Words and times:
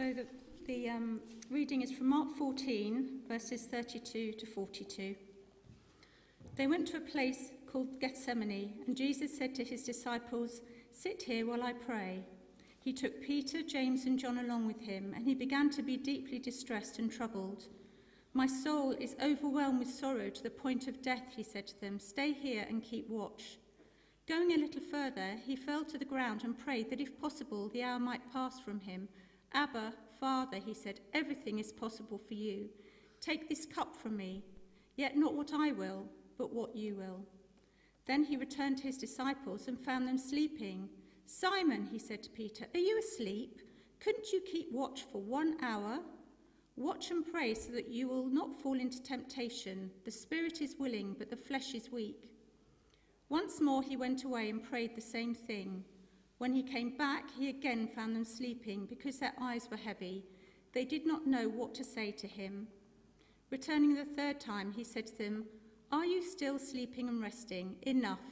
So 0.00 0.14
the, 0.14 0.26
the 0.66 0.88
um, 0.88 1.20
reading 1.50 1.82
is 1.82 1.92
from 1.92 2.08
Mark 2.08 2.30
14, 2.38 3.20
verses 3.28 3.66
32 3.66 4.32
to 4.32 4.46
42. 4.46 5.14
They 6.56 6.66
went 6.66 6.88
to 6.88 6.96
a 6.96 7.00
place 7.00 7.50
called 7.70 8.00
Gethsemane, 8.00 8.72
and 8.86 8.96
Jesus 8.96 9.36
said 9.36 9.54
to 9.56 9.62
his 9.62 9.82
disciples, 9.82 10.62
Sit 10.90 11.20
here 11.20 11.46
while 11.46 11.62
I 11.62 11.74
pray. 11.74 12.24
He 12.80 12.94
took 12.94 13.20
Peter, 13.20 13.60
James, 13.62 14.06
and 14.06 14.18
John 14.18 14.38
along 14.38 14.66
with 14.66 14.80
him, 14.80 15.12
and 15.14 15.22
he 15.22 15.34
began 15.34 15.68
to 15.68 15.82
be 15.82 15.98
deeply 15.98 16.38
distressed 16.38 16.98
and 16.98 17.12
troubled. 17.12 17.64
My 18.32 18.46
soul 18.46 18.92
is 18.92 19.16
overwhelmed 19.22 19.80
with 19.80 19.90
sorrow 19.90 20.30
to 20.30 20.42
the 20.42 20.48
point 20.48 20.88
of 20.88 21.02
death, 21.02 21.34
he 21.36 21.42
said 21.42 21.66
to 21.66 21.78
them. 21.82 21.98
Stay 21.98 22.32
here 22.32 22.64
and 22.70 22.82
keep 22.82 23.06
watch. 23.10 23.58
Going 24.26 24.52
a 24.52 24.56
little 24.56 24.80
further, 24.80 25.36
he 25.44 25.56
fell 25.56 25.84
to 25.84 25.98
the 25.98 26.06
ground 26.06 26.42
and 26.44 26.58
prayed 26.58 26.88
that 26.88 27.02
if 27.02 27.20
possible 27.20 27.68
the 27.68 27.82
hour 27.82 27.98
might 27.98 28.32
pass 28.32 28.58
from 28.60 28.80
him. 28.80 29.06
Abba, 29.52 29.92
Father, 30.18 30.58
he 30.58 30.74
said, 30.74 31.00
everything 31.12 31.58
is 31.58 31.72
possible 31.72 32.18
for 32.18 32.34
you. 32.34 32.68
Take 33.20 33.48
this 33.48 33.66
cup 33.66 33.96
from 33.96 34.16
me, 34.16 34.44
yet 34.96 35.16
not 35.16 35.34
what 35.34 35.52
I 35.52 35.72
will, 35.72 36.06
but 36.38 36.52
what 36.52 36.76
you 36.76 36.94
will. 36.94 37.20
Then 38.06 38.24
he 38.24 38.36
returned 38.36 38.78
to 38.78 38.84
his 38.84 38.98
disciples 38.98 39.68
and 39.68 39.78
found 39.78 40.06
them 40.06 40.18
sleeping. 40.18 40.88
Simon, 41.26 41.86
he 41.90 41.98
said 41.98 42.22
to 42.22 42.30
Peter, 42.30 42.66
are 42.74 42.80
you 42.80 42.98
asleep? 42.98 43.60
Couldn't 44.00 44.32
you 44.32 44.40
keep 44.40 44.72
watch 44.72 45.04
for 45.12 45.20
one 45.20 45.56
hour? 45.62 46.00
Watch 46.76 47.10
and 47.10 47.24
pray 47.24 47.54
so 47.54 47.72
that 47.72 47.88
you 47.88 48.08
will 48.08 48.26
not 48.26 48.60
fall 48.60 48.80
into 48.80 49.02
temptation. 49.02 49.90
The 50.04 50.10
spirit 50.10 50.62
is 50.62 50.76
willing, 50.78 51.14
but 51.18 51.28
the 51.28 51.36
flesh 51.36 51.74
is 51.74 51.92
weak. 51.92 52.30
Once 53.28 53.60
more 53.60 53.82
he 53.82 53.96
went 53.96 54.24
away 54.24 54.48
and 54.48 54.62
prayed 54.62 54.96
the 54.96 55.00
same 55.00 55.34
thing. 55.34 55.84
When 56.40 56.54
he 56.54 56.62
came 56.62 56.96
back, 56.96 57.30
he 57.38 57.50
again 57.50 57.86
found 57.86 58.16
them 58.16 58.24
sleeping 58.24 58.86
because 58.86 59.18
their 59.18 59.34
eyes 59.38 59.68
were 59.70 59.76
heavy. 59.76 60.24
They 60.72 60.86
did 60.86 61.04
not 61.06 61.26
know 61.26 61.50
what 61.50 61.74
to 61.74 61.84
say 61.84 62.12
to 62.12 62.26
him. 62.26 62.66
Returning 63.50 63.94
the 63.94 64.06
third 64.06 64.40
time, 64.40 64.72
he 64.72 64.82
said 64.82 65.06
to 65.08 65.18
them, 65.18 65.44
Are 65.92 66.06
you 66.06 66.22
still 66.22 66.58
sleeping 66.58 67.10
and 67.10 67.20
resting? 67.20 67.76
Enough. 67.82 68.24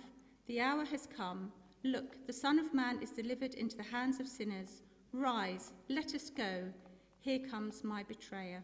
The 0.47 0.59
hour 0.59 0.87
has 0.87 1.07
come. 1.15 1.53
Look, 1.85 2.27
the 2.27 2.33
Son 2.33 2.59
of 2.59 2.73
Man 2.73 2.99
is 3.03 3.11
delivered 3.11 3.53
into 3.53 3.77
the 3.77 3.83
hands 3.83 4.21
of 4.21 4.27
sinners. 4.27 4.85
Rise, 5.13 5.75
let 5.91 6.15
us 6.15 6.31
go. 6.31 6.63
Here 7.21 7.41
comes 7.41 7.85
my 7.85 8.05
betrayer. 8.05 8.63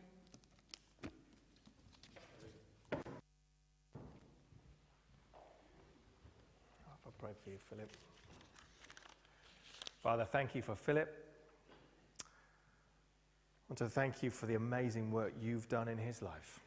I'll 7.05 7.13
pray 7.19 7.33
for 7.45 7.51
you, 7.51 7.59
Philip. 7.69 7.91
Father, 10.05 10.27
thank 10.27 10.55
you 10.55 10.61
for 10.61 10.75
Philip. 10.75 11.09
I 12.21 12.25
want 13.71 13.79
to 13.79 13.89
thank 13.89 14.23
you 14.23 14.29
for 14.29 14.45
the 14.45 14.55
amazing 14.55 15.11
work 15.11 15.33
you've 15.41 15.67
done 15.71 15.89
in 15.89 15.97
his 15.97 16.21
life, 16.21 16.61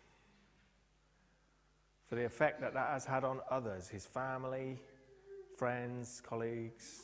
for 2.08 2.16
the 2.16 2.26
effect 2.26 2.62
that 2.62 2.74
that 2.74 2.90
has 2.90 3.06
had 3.06 3.24
on 3.24 3.42
others, 3.52 3.90
his 3.90 4.08
family, 4.08 4.80
friends, 5.56 6.20
colleagues. 6.28 7.00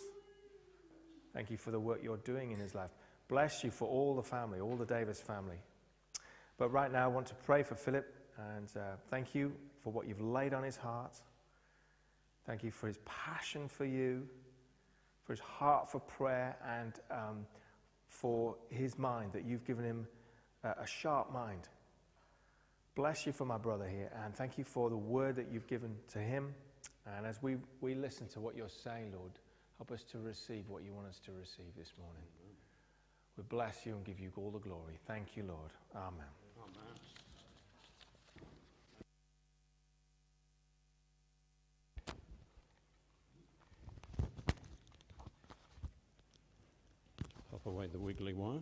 Thank 1.35 1.51
you 1.51 1.57
for 1.57 1.69
the 1.69 1.79
work 1.79 1.99
you're 2.01 2.17
doing 2.17 2.49
in 2.49 2.59
his 2.59 2.73
life. 2.73 2.89
Bless 3.27 3.63
you 3.63 3.69
for 3.69 3.87
all 3.87 4.15
the 4.15 4.23
family, 4.23 4.59
all 4.59 4.75
the 4.75 4.87
Davis 4.87 5.21
family. 5.21 5.59
But 6.57 6.69
right 6.69 6.91
now, 6.91 7.03
I 7.03 7.09
want 7.09 7.27
to 7.27 7.35
pray 7.35 7.61
for 7.61 7.75
Philip 7.75 8.11
and 8.55 8.69
uh, 8.75 8.95
thank 9.11 9.35
you 9.35 9.53
for 9.83 9.93
what 9.93 10.07
you've 10.07 10.19
laid 10.19 10.55
on 10.55 10.63
his 10.63 10.77
heart. 10.77 11.13
Thank 12.47 12.63
you 12.63 12.71
for 12.71 12.87
his 12.87 12.97
passion 13.05 13.67
for 13.67 13.85
you 13.85 14.27
for 15.23 15.33
his 15.33 15.39
heart 15.39 15.89
for 15.89 15.99
prayer 15.99 16.57
and 16.67 16.93
um, 17.11 17.45
for 18.07 18.55
his 18.69 18.97
mind, 18.97 19.33
that 19.33 19.45
you've 19.45 19.65
given 19.65 19.85
him 19.85 20.07
a, 20.63 20.69
a 20.81 20.87
sharp 20.87 21.33
mind. 21.33 21.67
Bless 22.95 23.25
you 23.25 23.31
for 23.31 23.45
my 23.45 23.57
brother 23.57 23.87
here, 23.87 24.11
and 24.23 24.35
thank 24.35 24.57
you 24.57 24.63
for 24.63 24.89
the 24.89 24.97
word 24.97 25.35
that 25.35 25.47
you've 25.51 25.67
given 25.67 25.95
to 26.09 26.19
him. 26.19 26.53
And 27.17 27.25
as 27.25 27.41
we, 27.41 27.57
we 27.81 27.95
listen 27.95 28.27
to 28.29 28.39
what 28.39 28.55
you're 28.55 28.69
saying, 28.69 29.13
Lord, 29.17 29.31
help 29.77 29.91
us 29.91 30.03
to 30.11 30.19
receive 30.19 30.69
what 30.69 30.83
you 30.83 30.93
want 30.93 31.07
us 31.07 31.19
to 31.25 31.31
receive 31.31 31.73
this 31.77 31.93
morning. 31.97 32.23
We 33.35 33.43
bless 33.49 33.85
you 33.85 33.93
and 33.93 34.05
give 34.05 34.19
you 34.19 34.31
all 34.37 34.51
the 34.51 34.59
glory. 34.59 34.99
Thank 35.07 35.35
you, 35.35 35.43
Lord. 35.43 35.71
Amen. 35.95 36.42
Away 47.83 47.91
the 47.91 47.99
wiggly 47.99 48.33
wire. 48.33 48.57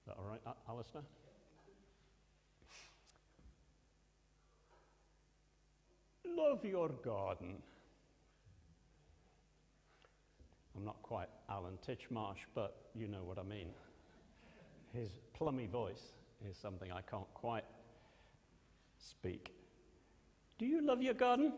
Is 0.00 0.06
that 0.06 0.16
all 0.18 0.24
right, 0.24 0.40
Alistair? 0.68 1.02
Love 6.24 6.64
your 6.64 6.88
garden. 6.88 7.62
I'm 10.76 10.84
not 10.84 11.00
quite 11.02 11.28
Alan 11.50 11.78
Titchmarsh, 11.86 12.46
but 12.54 12.88
you 12.94 13.06
know 13.06 13.22
what 13.22 13.38
I 13.38 13.42
mean. 13.42 13.68
His 14.94 15.10
plummy 15.34 15.66
voice 15.66 16.14
is 16.48 16.56
something 16.56 16.90
I 16.90 17.02
can't 17.02 17.32
quite 17.34 17.64
speak. 18.98 19.52
Do 20.58 20.66
you 20.66 20.80
love 20.80 21.02
your 21.02 21.14
garden? 21.14 21.52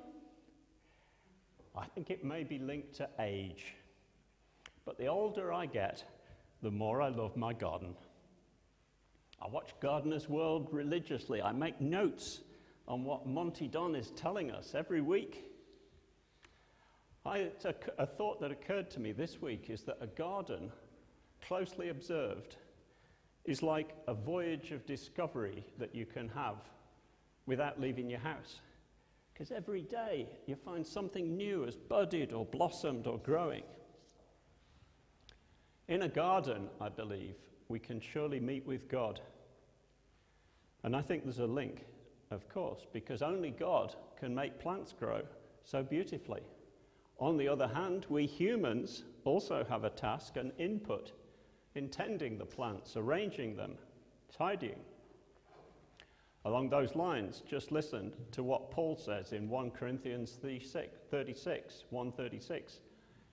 I 1.77 1.85
think 1.87 2.11
it 2.11 2.25
may 2.25 2.43
be 2.43 2.59
linked 2.59 2.95
to 2.95 3.09
age. 3.19 3.75
But 4.85 4.99
the 4.99 5.07
older 5.07 5.53
I 5.53 5.67
get, 5.67 6.05
the 6.63 6.71
more 6.71 7.03
I 7.03 7.09
love 7.09 7.37
my 7.37 7.53
garden. 7.53 7.95
I 9.43 9.49
watch 9.49 9.75
Gardener's 9.81 10.29
World 10.29 10.69
religiously. 10.73 11.43
I 11.43 11.53
make 11.53 11.81
notes 11.81 12.41
on 12.89 13.05
what 13.05 13.27
Monty 13.27 13.69
Don 13.69 13.95
is 13.95 14.11
telling 14.13 14.51
us 14.51 14.75
every 14.75 15.01
week. 15.01 15.51
A 17.27 18.07
thought 18.07 18.41
that 18.41 18.53
occurred 18.53 18.91
to 18.93 19.01
me 19.01 19.13
this 19.13 19.43
week 19.43 19.69
is 19.69 19.83
that 19.83 19.99
a 20.01 20.07
garden, 20.07 20.71
closely 21.47 21.89
observed, 21.89 22.57
is 23.45 23.63
like 23.63 23.91
a 24.07 24.15
voyage 24.15 24.71
of 24.71 24.87
discovery 24.87 25.65
that 25.79 25.95
you 25.95 26.07
can 26.07 26.29
have 26.29 26.57
without 27.47 27.81
leaving 27.81 28.09
your 28.09 28.21
house. 28.21 28.61
Because 29.37 29.53
every 29.53 29.83
day 29.83 30.27
you 30.47 30.57
find 30.57 30.87
something 30.87 31.37
new 31.37 31.65
has 31.65 31.77
budded 31.77 32.33
or 32.33 32.47
blossomed 32.47 33.07
or 33.07 33.19
growing. 33.19 33.65
In 35.89 36.03
a 36.03 36.09
garden, 36.09 36.71
I 36.81 36.89
believe, 36.89 37.35
we 37.69 37.79
can 37.79 38.01
surely 38.01 38.41
meet 38.41 38.67
with 38.67 38.89
God. 38.89 39.21
And 40.85 40.97
I 40.97 41.03
think 41.03 41.25
there's 41.25 41.39
a 41.39 41.47
link, 41.47 41.85
of 42.31 42.49
course, 42.49 42.87
because 42.95 43.21
only 43.21 43.51
God 43.51 43.95
can 44.19 44.35
make 44.35 44.59
plants 44.59 44.95
grow 44.99 45.21
so 45.65 45.83
beautifully. 45.83 46.41
On 47.19 47.37
the 47.37 47.49
other 47.49 47.69
hand, 47.69 48.07
we 48.09 48.25
humans 48.25 49.05
also 49.25 49.67
have 49.69 49.85
a 49.85 49.91
task, 49.91 50.39
an 50.39 50.51
input 50.59 51.13
in 51.75 51.91
tending 51.91 52.39
the 52.39 52.47
plants, 52.47 52.97
arranging 52.97 53.55
them, 53.55 53.75
tidying. 54.35 54.81
Along 56.47 56.69
those 56.69 56.95
lines, 56.95 57.43
just 57.45 57.73
listen 57.73 58.13
to 58.31 58.45
what 58.45 58.71
Paul 58.71 58.95
says 58.95 59.33
in 59.33 59.49
1 59.49 59.73
Corinthians 59.73 60.39
36, 60.41 61.85
136. 61.91 62.81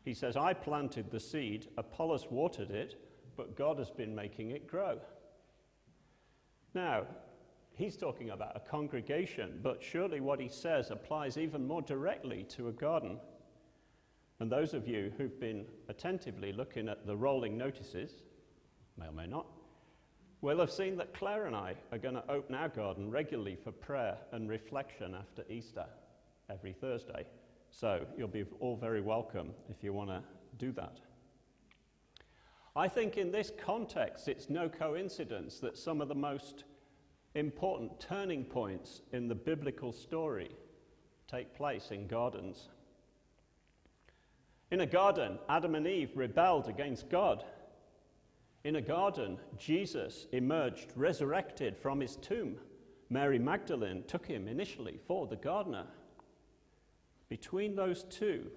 He 0.04 0.16
says, 0.16 0.36
I 0.36 0.54
planted 0.54 1.12
the 1.12 1.20
seed, 1.20 1.68
Apollos 1.78 2.26
watered 2.32 2.72
it, 2.72 2.96
but 3.38 3.56
God 3.56 3.78
has 3.78 3.92
been 3.92 4.16
making 4.16 4.50
it 4.50 4.66
grow. 4.66 4.98
Now, 6.74 7.04
he's 7.76 7.98
talking 7.98 8.32
about 8.32 8.58
a 8.58 8.60
congregation, 8.60 9.60
but 9.62 9.84
surely 9.84 10.20
what 10.20 10.40
he 10.40 10.50
says 10.50 10.90
applies 10.90 11.38
even 11.38 11.68
more 11.68 11.84
directly 11.84 12.44
to 12.56 12.70
a 12.70 12.74
garden. 12.74 13.20
And 14.40 14.52
those 14.52 14.74
of 14.74 14.88
you 14.88 15.14
who've 15.20 15.40
been 15.40 15.68
attentively 15.88 16.52
looking 16.52 16.90
at 16.90 17.06
the 17.06 17.16
rolling 17.16 17.60
notices, 17.60 18.24
may 18.98 19.06
or 19.06 19.12
may 19.12 19.28
not, 19.28 19.46
will 20.44 20.60
have 20.60 20.70
seen 20.70 20.98
that 20.98 21.14
Claire 21.14 21.46
and 21.46 21.56
I 21.56 21.74
are 21.94 21.98
going 21.98 22.16
to 22.16 22.30
open 22.30 22.54
our 22.54 22.68
garden 22.68 23.10
regularly 23.10 23.58
for 23.64 23.72
prayer 23.72 24.18
and 24.34 24.50
reflection 24.50 25.16
after 25.16 25.50
Easter 25.50 25.86
every 26.50 26.74
Thursday. 26.74 27.26
So 27.72 28.06
you'll 28.18 28.28
be 28.28 28.44
all 28.60 28.76
very 28.76 29.00
welcome 29.00 29.52
if 29.70 29.82
you 29.82 29.94
want 29.94 30.10
to 30.10 30.22
do 30.58 30.74
that. 30.74 31.00
I 32.76 32.90
think 32.90 33.16
in 33.16 33.32
this 33.32 33.54
context, 33.58 34.28
it's 34.28 34.50
no 34.50 34.68
coincidence 34.68 35.60
that 35.60 35.78
some 35.78 36.02
of 36.02 36.10
the 36.10 36.16
most 36.16 36.66
important 37.36 37.98
turning 38.02 38.44
points 38.44 39.02
in 39.14 39.30
the 39.30 39.36
biblical 39.36 39.94
story 39.94 40.50
take 41.26 41.56
place 41.56 41.90
in 41.92 42.06
gardens. 42.06 42.68
In 44.72 44.82
a 44.82 44.86
garden, 44.86 45.40
Adam 45.48 45.76
and 45.76 45.88
Eve 45.88 46.12
rebelled 46.16 46.68
against 46.68 47.10
God. 47.10 47.46
In 48.64 48.78
a 48.78 48.82
garden, 48.82 49.38
Jesus 49.58 50.28
emerged 50.32 50.94
resurrected 50.96 51.78
from 51.78 52.00
his 52.00 52.16
tomb. 52.16 52.58
Mary 53.10 53.38
Magdalene 53.38 54.04
took 54.08 54.26
him 54.26 54.48
initially 54.48 54.98
for 55.06 55.28
the 55.28 55.36
gardener. 55.36 55.86
Between 57.30 57.76
those 57.76 58.04
two 58.04 58.50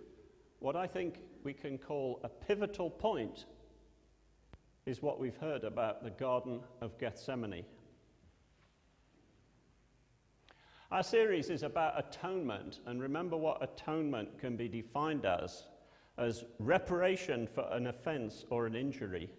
what 0.60 0.76
I 0.76 0.86
think 0.86 1.20
we 1.44 1.52
can 1.52 1.78
call 1.78 2.20
a 2.24 2.28
pivotal 2.28 2.90
point 2.90 3.46
is 4.86 5.02
what 5.02 5.20
we've 5.20 5.36
heard 5.36 5.64
about 5.64 6.02
the 6.02 6.10
Garden 6.10 6.60
of 6.80 6.98
Gethsemane. 6.98 7.64
Our 10.90 11.02
series 11.02 11.50
is 11.50 11.62
about 11.62 11.98
atonement, 11.98 12.80
and 12.86 13.02
remember 13.02 13.36
what 13.36 13.62
atonement 13.62 14.38
can 14.38 14.56
be 14.56 14.68
defined 14.68 15.26
as 15.26 15.64
as 16.18 16.44
reparation 16.58 17.46
for 17.46 17.68
an 17.72 17.88
offense 17.88 18.46
or 18.48 18.66
an 18.66 18.74
injury, 18.74 19.30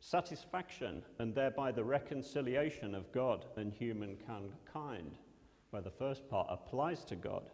satisfaction, 0.00 1.02
and 1.18 1.34
thereby 1.34 1.72
the 1.72 1.84
reconciliation 1.84 2.94
of 2.94 3.10
God 3.12 3.46
and 3.56 3.72
humankind, 3.72 5.18
where 5.70 5.82
the 5.82 5.90
first 5.90 6.28
part 6.28 6.46
applies 6.50 7.04
to 7.04 7.16
God. 7.16 7.50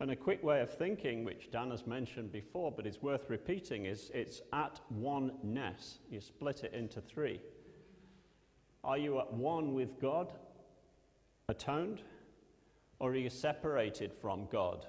And 0.00 0.10
a 0.10 0.16
quick 0.16 0.42
way 0.42 0.60
of 0.60 0.70
thinking, 0.70 1.24
which 1.24 1.50
Dan 1.50 1.70
has 1.70 1.86
mentioned 1.86 2.32
before 2.32 2.72
but 2.72 2.86
is 2.86 3.00
worth 3.00 3.30
repeating, 3.30 3.86
is 3.86 4.10
it's 4.12 4.42
at 4.52 4.80
one 4.88 5.32
ness. 5.42 5.98
You 6.10 6.20
split 6.20 6.64
it 6.64 6.74
into 6.74 7.00
three. 7.00 7.40
Are 8.82 8.98
you 8.98 9.20
at 9.20 9.32
one 9.32 9.72
with 9.72 10.00
God, 10.00 10.32
atoned? 11.48 12.02
Or 12.98 13.10
are 13.10 13.16
you 13.16 13.30
separated 13.30 14.12
from 14.20 14.46
God, 14.50 14.86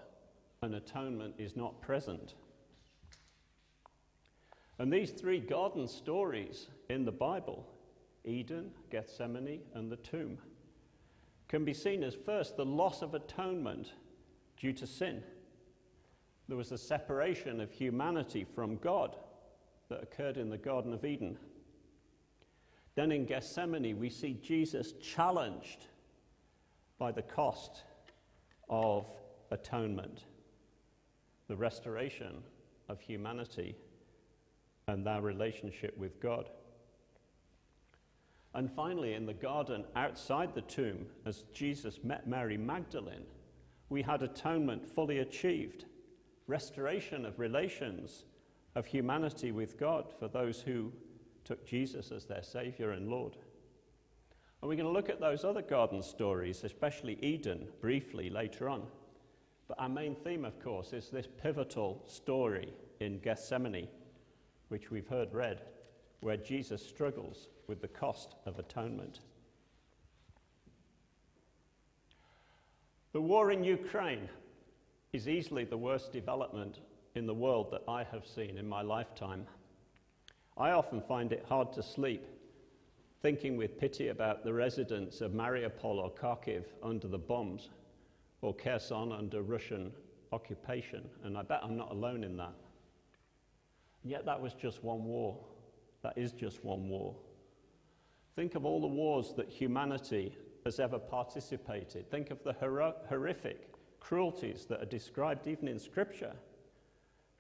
and 0.62 0.76
atonement 0.76 1.36
is 1.38 1.56
not 1.56 1.82
present? 1.82 2.36
And 4.78 4.92
these 4.92 5.12
three 5.12 5.40
garden 5.40 5.88
stories 5.88 6.68
in 6.90 7.06
the 7.06 7.12
Bible, 7.12 7.66
Eden, 8.26 8.72
Gethsemane, 8.92 9.62
and 9.74 9.92
the 9.92 9.98
tomb, 9.98 10.38
can 11.48 11.64
be 11.64 11.74
seen 11.74 12.04
as 12.04 12.16
first 12.16 12.58
the 12.58 12.66
loss 12.66 13.02
of 13.02 13.14
atonement 13.14 13.94
due 14.58 14.74
to 14.74 14.86
sin. 14.86 15.24
There 16.48 16.58
was 16.58 16.72
a 16.72 16.78
separation 16.78 17.62
of 17.62 17.72
humanity 17.72 18.44
from 18.44 18.78
God 18.78 19.16
that 19.90 20.04
occurred 20.04 20.38
in 20.38 20.50
the 20.50 20.58
Garden 20.58 20.94
of 20.94 21.06
Eden. 21.06 21.38
Then 22.96 23.12
in 23.12 23.26
Gethsemane, 23.26 23.98
we 23.98 24.10
see 24.10 24.40
Jesus 24.42 24.94
challenged 24.94 25.88
by 26.98 27.12
the 27.12 27.22
cost 27.22 27.84
of 28.70 29.06
atonement, 29.52 30.24
the 31.48 31.56
restoration 31.56 32.44
of 32.90 33.00
humanity 33.00 33.76
and 34.88 35.06
their 35.06 35.22
relationship 35.22 35.98
with 35.98 36.20
God. 36.20 36.50
And 38.54 38.72
finally, 38.72 39.14
in 39.14 39.26
the 39.26 39.34
garden 39.34 39.84
outside 39.96 40.54
the 40.54 40.62
tomb, 40.62 41.08
as 41.26 41.44
Jesus 41.54 42.00
met 42.04 42.28
Mary 42.28 42.58
Magdalene, 42.58 43.26
we 43.90 44.02
had 44.02 44.24
atonement 44.24 44.88
fully 44.88 45.20
achieved, 45.20 45.86
restoration 46.48 47.26
of 47.26 47.38
relations 47.40 48.24
of 48.76 48.86
humanity 48.86 49.52
with 49.52 49.78
God 49.78 50.14
for 50.20 50.28
those 50.28 50.62
who 50.62 50.92
took 51.44 51.66
Jesus 51.66 52.12
as 52.12 52.26
their 52.26 52.44
Savior 52.44 52.92
and 52.92 53.10
Lord. 53.10 53.36
And 54.62 54.70
we're 54.70 54.76
going 54.76 54.88
to 54.88 54.92
look 54.92 55.10
at 55.10 55.20
those 55.20 55.44
other 55.44 55.62
garden 55.62 56.02
stories, 56.02 56.64
especially 56.64 57.18
Eden, 57.22 57.68
briefly 57.82 58.30
later 58.30 58.70
on. 58.70 58.84
But 59.68 59.80
our 59.80 59.90
main 59.90 60.16
theme, 60.16 60.46
of 60.46 60.60
course, 60.60 60.94
is 60.94 61.10
this 61.10 61.28
pivotal 61.42 62.04
story 62.08 62.74
in 63.00 63.20
Gethsemane, 63.20 63.88
which 64.70 64.92
we've 64.92 65.08
heard 65.08 65.34
read, 65.34 65.62
where 66.22 66.38
Jesus 66.38 66.86
struggles 66.86 67.48
with 67.68 67.82
the 67.82 67.88
cost 67.88 68.36
of 68.46 68.60
atonement. 68.60 69.20
The 73.14 73.22
war 73.22 73.52
in 73.52 73.64
Ukraine 73.64 74.28
is 75.14 75.30
easily 75.30 75.64
the 75.64 75.78
worst 75.78 76.12
development 76.12 76.80
in 77.16 77.26
the 77.26 77.34
world 77.34 77.72
that 77.72 77.84
I 77.88 78.04
have 78.04 78.26
seen 78.26 78.58
in 78.58 78.68
my 78.68 78.82
lifetime. 78.82 79.46
I 80.58 80.72
often 80.72 81.02
find 81.02 81.32
it 81.32 81.46
hard 81.48 81.72
to 81.74 81.84
sleep 81.84 82.24
thinking 83.22 83.58
with 83.58 83.80
pity 83.80 84.10
about 84.10 84.44
the 84.44 84.54
residents 84.54 85.22
of 85.22 85.32
Mariupol 85.32 85.98
or 85.98 86.12
Kharkiv 86.12 86.64
under 86.84 87.08
the 87.08 87.18
bombs 87.18 87.70
or 88.42 88.54
Kherson 88.54 89.12
under 89.12 89.42
Russian 89.42 89.92
occupation, 90.32 91.10
and 91.24 91.36
I 91.36 91.42
bet 91.42 91.62
I'm 91.64 91.76
not 91.76 91.92
alone 91.92 92.24
in 92.24 92.38
that. 92.38 92.54
Yet, 94.06 94.26
that 94.26 94.40
was 94.40 94.54
just 94.54 94.84
one 94.84 95.04
war. 95.04 95.38
That 96.04 96.14
is 96.16 96.32
just 96.32 96.64
one 96.64 96.88
war. 96.88 97.16
Think 98.36 98.54
of 98.54 98.64
all 98.64 98.80
the 98.80 98.88
wars 98.88 99.34
that 99.36 99.50
humanity 99.50 100.38
has 100.64 100.80
ever 100.80 101.00
participated. 101.00 102.10
Think 102.12 102.30
of 102.30 102.44
the 102.44 102.54
hor- 102.54 102.94
horrific 103.10 103.74
cruelties 104.00 104.68
that 104.70 104.82
are 104.82 104.86
described 104.86 105.48
even 105.48 105.68
in 105.68 105.80
Scripture. 105.80 106.34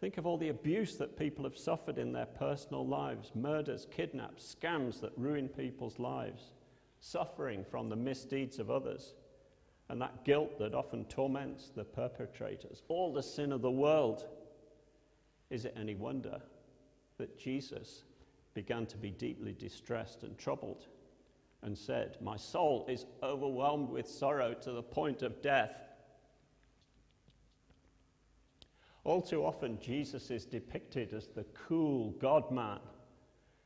Think 0.01 0.17
of 0.17 0.25
all 0.25 0.37
the 0.37 0.49
abuse 0.49 0.95
that 0.97 1.17
people 1.17 1.43
have 1.43 1.57
suffered 1.57 1.99
in 1.99 2.11
their 2.11 2.25
personal 2.25 2.85
lives 2.85 3.31
murders, 3.35 3.85
kidnaps, 3.91 4.55
scams 4.59 4.99
that 5.01 5.11
ruin 5.17 5.47
people's 5.47 5.99
lives, 5.99 6.51
suffering 6.99 7.63
from 7.63 7.89
the 7.89 7.95
misdeeds 7.95 8.57
of 8.57 8.71
others, 8.71 9.13
and 9.89 10.01
that 10.01 10.25
guilt 10.25 10.57
that 10.57 10.73
often 10.73 11.05
torments 11.05 11.71
the 11.75 11.83
perpetrators. 11.83 12.81
All 12.87 13.13
the 13.13 13.21
sin 13.21 13.51
of 13.51 13.61
the 13.61 13.69
world. 13.69 14.25
Is 15.51 15.65
it 15.65 15.77
any 15.79 15.93
wonder 15.93 16.41
that 17.17 17.37
Jesus 17.37 18.03
began 18.53 18.85
to 18.87 18.97
be 18.97 19.11
deeply 19.11 19.53
distressed 19.53 20.23
and 20.23 20.37
troubled? 20.37 20.87
and 21.65 21.75
said, 21.75 22.15
My 22.21 22.37
soul 22.37 22.85
is 22.87 23.05
overwhelmed 23.23 23.89
with 23.89 24.07
sorrow 24.07 24.53
to 24.53 24.71
the 24.71 24.83
point 24.83 25.23
of 25.23 25.41
death. 25.41 25.81
All 29.03 29.21
too 29.21 29.43
often, 29.43 29.79
Jesus 29.79 30.31
is 30.31 30.45
depicted 30.45 31.13
as 31.13 31.27
the 31.27 31.45
cool 31.67 32.11
God 32.19 32.51
man 32.51 32.79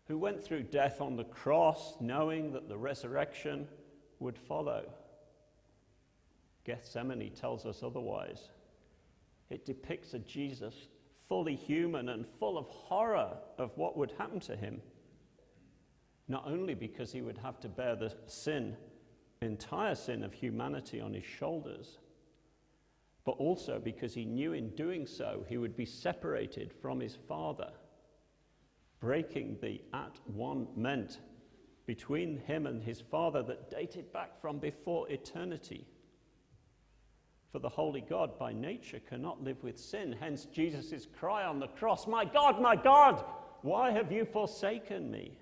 who 0.08 0.18
went 0.18 0.44
through 0.44 0.64
death 0.64 1.02
on 1.02 1.18
the 1.18 1.26
cross 1.26 1.96
knowing 2.00 2.52
that 2.54 2.70
the 2.70 2.78
resurrection 2.78 3.68
would 4.20 4.38
follow. 4.38 4.86
Gethsemane 6.66 7.32
tells 7.32 7.66
us 7.66 7.84
otherwise. 7.84 8.50
It 9.50 9.66
depicts 9.66 10.14
a 10.14 10.20
Jesus 10.20 10.88
fully 11.30 11.56
human 11.56 12.10
and 12.10 12.28
full 12.28 12.58
of 12.58 12.68
horror 12.68 13.38
of 13.58 13.72
what 13.78 13.96
would 13.96 14.12
happen 14.18 14.42
to 14.42 14.58
him 14.58 14.82
not 16.30 16.46
only 16.46 16.76
because 16.76 17.12
he 17.12 17.22
would 17.22 17.40
have 17.40 17.60
to 17.60 17.68
bear 17.68 17.96
the 17.96 18.14
sin, 18.28 18.78
entire 19.42 19.96
sin 19.96 20.24
of 20.24 20.32
humanity 20.32 21.02
on 21.02 21.14
his 21.14 21.26
shoulders, 21.26 21.98
but 23.26 23.32
also 23.32 23.82
because 23.84 24.14
he 24.14 24.26
knew 24.26 24.54
in 24.54 24.70
doing 24.76 25.08
so 25.08 25.44
he 25.50 25.58
would 25.58 25.76
be 25.76 25.86
separated 25.86 26.72
from 26.82 27.00
his 27.00 27.18
Father, 27.28 27.72
breaking 29.00 29.58
the 29.62 29.82
at 29.94 30.20
one 30.26 30.68
meant 30.76 31.20
between 31.88 32.38
him 32.38 32.68
and 32.68 32.84
his 32.84 33.02
Father 33.02 33.42
that 33.42 33.72
dated 33.72 34.14
back 34.14 34.40
from 34.40 34.60
before 34.60 35.10
eternity. 35.10 35.88
For 37.52 37.60
the 37.60 37.70
holy 37.70 38.02
God 38.02 38.38
by 38.38 38.54
nature 38.54 39.00
cannot 39.10 39.44
live 39.44 39.64
with 39.64 39.80
sin. 39.80 40.16
Hence 40.20 40.46
Jesus' 40.46 41.08
cry 41.18 41.46
on 41.46 41.60
the 41.60 41.68
cross, 41.68 42.08
My 42.08 42.24
God, 42.24 42.62
my 42.62 42.76
God, 42.76 43.24
why 43.62 43.92
have 43.92 44.12
you 44.12 44.26
forsaken 44.26 45.10
me? 45.10 45.38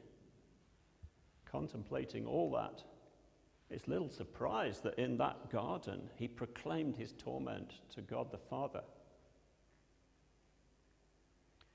contemplating 1.51 2.25
all 2.25 2.51
that, 2.51 2.83
it's 3.69 3.87
little 3.87 4.09
surprise 4.09 4.79
that 4.81 4.97
in 4.97 5.17
that 5.17 5.49
garden 5.51 6.09
he 6.15 6.27
proclaimed 6.27 6.95
his 6.95 7.13
torment 7.13 7.73
to 7.93 8.01
God 8.01 8.31
the 8.31 8.37
Father. 8.37 8.81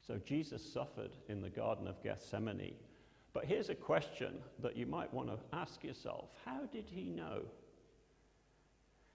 So 0.07 0.19
Jesus 0.25 0.65
suffered 0.65 1.13
in 1.29 1.41
the 1.41 1.51
Garden 1.51 1.87
of 1.87 2.03
Gethsemane. 2.03 2.75
But 3.33 3.45
here's 3.45 3.71
a 3.71 3.75
question 3.75 4.41
that 4.61 4.77
you 4.77 4.87
might 4.87 5.13
want 5.13 5.29
to 5.29 5.39
ask 5.57 5.85
yourself 5.85 6.31
How 6.45 6.65
did 6.73 6.89
he 6.89 7.05
know? 7.05 7.43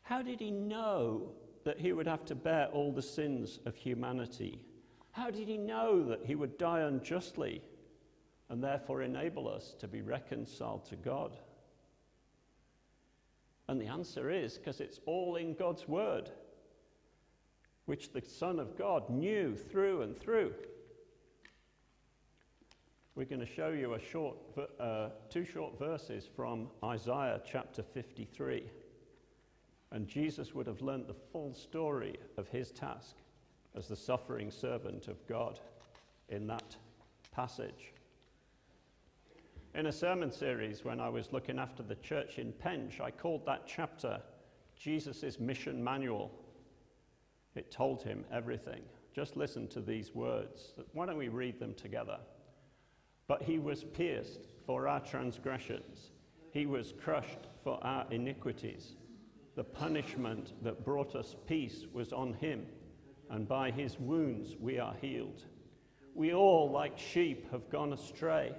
How 0.08 0.22
did 0.22 0.40
he 0.40 0.52
know 0.52 1.34
that 1.66 1.82
he 1.82 1.92
would 1.92 2.08
have 2.08 2.24
to 2.26 2.36
bear 2.36 2.68
all 2.68 2.94
the 2.94 3.02
sins 3.02 3.60
of 3.66 3.76
humanity? 3.76 4.62
How 5.12 5.30
did 5.30 5.50
he 5.50 5.58
know 5.58 6.02
that 6.06 6.26
he 6.26 6.34
would 6.34 6.58
die 6.58 6.80
unjustly 6.80 7.62
and 8.48 8.64
therefore 8.64 9.02
enable 9.02 9.50
us 9.50 9.76
to 9.80 9.88
be 9.90 10.02
reconciled 10.02 10.86
to 10.86 10.96
God? 10.96 11.36
And 13.68 13.82
the 13.82 13.88
answer 13.88 14.32
is 14.32 14.58
because 14.58 14.80
it's 14.80 15.02
all 15.06 15.36
in 15.36 15.56
God's 15.56 15.90
Word, 15.90 16.32
which 17.86 18.14
the 18.14 18.22
Son 18.22 18.62
of 18.62 18.78
God 18.78 19.10
knew 19.10 19.58
through 19.58 20.04
and 20.04 20.18
through. 20.18 20.54
We're 23.14 23.26
going 23.26 23.42
to 23.42 23.46
show 23.46 23.72
you 23.72 23.94
short, 24.10 24.38
uh, 24.80 25.10
two 25.30 25.44
short 25.44 25.78
verses 25.78 26.30
from 26.34 26.70
Isaiah 26.82 27.42
chapter 27.46 27.84
53. 27.84 28.70
And 29.92 30.08
Jesus 30.08 30.54
would 30.54 30.68
have 30.68 30.82
learnt 30.82 31.08
the 31.08 31.16
full 31.32 31.54
story 31.54 32.16
of 32.38 32.50
his 32.50 32.72
task 32.72 33.16
as 33.76 33.88
the 33.88 33.96
suffering 33.96 34.52
servant 34.52 35.08
of 35.08 35.26
God 35.28 35.60
in 36.30 36.48
that 36.48 36.76
passage. 37.32 37.94
In 39.76 39.86
a 39.86 39.92
sermon 39.92 40.32
series, 40.32 40.84
when 40.84 41.00
I 41.00 41.08
was 41.08 41.32
looking 41.32 41.60
after 41.60 41.84
the 41.84 41.96
church 41.96 42.40
in 42.40 42.52
Penge, 42.52 43.00
I 43.00 43.12
called 43.12 43.46
that 43.46 43.68
chapter 43.68 44.20
Jesus' 44.76 45.40
Mission 45.40 45.84
Manual. 45.84 46.32
It 47.56 47.72
told 47.72 48.04
him 48.04 48.26
everything. 48.32 48.82
just 49.14 49.38
listen 49.38 49.68
to 49.70 49.82
these 49.82 50.14
words. 50.14 50.74
Why 50.94 51.06
don't 51.06 51.18
we 51.18 51.30
read 51.30 51.60
them 51.60 51.74
together? 51.74 52.18
But 53.28 53.42
he 53.42 53.58
was 53.58 53.84
pierced 53.84 54.54
for 54.66 54.88
our 54.88 55.00
transgressions, 55.00 56.12
he 56.52 56.66
was 56.66 56.94
crushed 57.04 57.48
for 57.64 57.80
our 57.84 58.06
iniquities. 58.12 58.96
The 59.58 59.64
punishment 59.64 60.54
that 60.62 60.86
brought 60.86 61.16
us 61.16 61.36
peace 61.48 61.88
was 61.92 62.14
on 62.14 62.34
him, 62.34 62.68
and 63.32 63.48
by 63.48 63.72
his 63.72 64.00
wounds 64.00 64.56
we 64.60 64.78
are 64.78 64.94
healed. 65.02 65.46
We 66.14 66.32
all, 66.36 66.70
like 66.70 67.00
sheep, 67.00 67.52
have 67.52 67.68
gone 67.72 67.92
astray. 67.92 68.54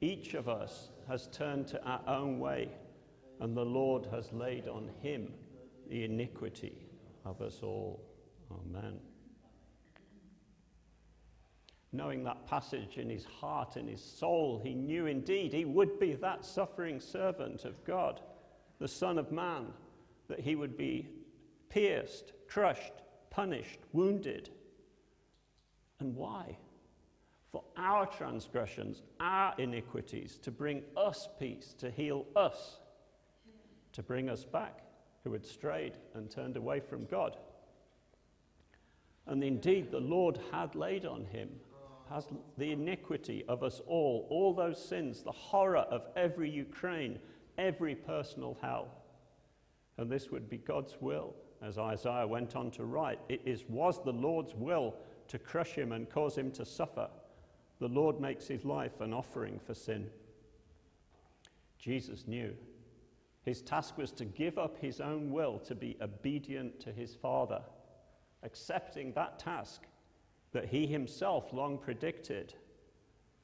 Each 0.00 0.34
of 0.34 0.48
us 0.48 0.90
has 1.08 1.26
turned 1.32 1.66
to 1.66 1.84
our 1.84 2.00
own 2.06 2.38
way, 2.38 2.68
and 3.40 3.56
the 3.56 3.64
Lord 3.64 4.06
has 4.12 4.32
laid 4.32 4.68
on 4.68 4.88
him 5.02 5.32
the 5.90 6.04
iniquity 6.04 6.86
of 7.24 7.42
us 7.42 7.58
all. 7.60 8.00
Amen. 8.52 9.00
Knowing 11.90 12.22
that 12.22 12.46
passage 12.46 12.98
in 12.98 13.10
his 13.10 13.24
heart, 13.24 13.76
in 13.76 13.88
his 13.88 14.02
soul, 14.02 14.60
he 14.62 14.74
knew 14.74 15.06
indeed 15.06 15.52
he 15.52 15.64
would 15.64 15.98
be 15.98 16.12
that 16.12 16.44
suffering 16.44 17.00
servant 17.00 17.64
of 17.64 17.84
God, 17.84 18.20
the 18.78 18.86
Son 18.86 19.18
of 19.18 19.32
Man, 19.32 19.72
that 20.28 20.40
he 20.40 20.56
would 20.56 20.76
be 20.76 21.08
pierced, 21.68 22.32
crushed, 22.48 22.92
punished, 23.30 23.80
wounded. 23.92 24.50
And 26.00 26.14
why? 26.16 26.56
For 27.52 27.62
our 27.76 28.06
transgressions, 28.06 29.02
our 29.20 29.54
iniquities, 29.58 30.38
to 30.42 30.50
bring 30.50 30.82
us 30.96 31.28
peace, 31.38 31.74
to 31.78 31.90
heal 31.90 32.26
us, 32.34 32.78
to 33.92 34.02
bring 34.02 34.28
us 34.28 34.44
back 34.44 34.80
who 35.22 35.32
had 35.32 35.46
strayed 35.46 35.94
and 36.14 36.30
turned 36.30 36.56
away 36.56 36.80
from 36.80 37.06
God. 37.06 37.36
And 39.26 39.42
indeed, 39.42 39.90
the 39.90 40.00
Lord 40.00 40.38
had 40.52 40.74
laid 40.74 41.06
on 41.06 41.24
him 41.24 41.48
has 42.10 42.26
the 42.58 42.72
iniquity 42.72 43.44
of 43.48 43.62
us 43.62 43.80
all, 43.86 44.26
all 44.30 44.54
those 44.54 44.82
sins, 44.82 45.22
the 45.22 45.32
horror 45.32 45.78
of 45.78 46.06
every 46.16 46.50
Ukraine, 46.50 47.18
every 47.56 47.94
personal 47.94 48.58
hell. 48.60 48.88
And 49.98 50.10
this 50.10 50.30
would 50.30 50.48
be 50.48 50.58
God's 50.58 50.96
will, 51.00 51.34
as 51.62 51.78
Isaiah 51.78 52.26
went 52.26 52.56
on 52.56 52.70
to 52.72 52.84
write. 52.84 53.20
It 53.28 53.40
is, 53.44 53.64
was 53.68 54.02
the 54.02 54.12
Lord's 54.12 54.54
will 54.54 54.94
to 55.28 55.38
crush 55.38 55.72
him 55.72 55.92
and 55.92 56.10
cause 56.10 56.36
him 56.36 56.50
to 56.52 56.64
suffer. 56.64 57.08
The 57.80 57.88
Lord 57.88 58.20
makes 58.20 58.46
his 58.46 58.64
life 58.64 59.00
an 59.00 59.12
offering 59.12 59.60
for 59.64 59.74
sin. 59.74 60.10
Jesus 61.78 62.26
knew. 62.26 62.54
His 63.44 63.60
task 63.60 63.98
was 63.98 64.10
to 64.12 64.24
give 64.24 64.58
up 64.58 64.78
his 64.78 65.00
own 65.00 65.30
will 65.30 65.58
to 65.60 65.74
be 65.74 65.96
obedient 66.00 66.80
to 66.80 66.92
his 66.92 67.14
Father, 67.14 67.60
accepting 68.42 69.12
that 69.12 69.38
task 69.38 69.82
that 70.52 70.66
he 70.66 70.86
himself 70.86 71.52
long 71.52 71.76
predicted. 71.76 72.54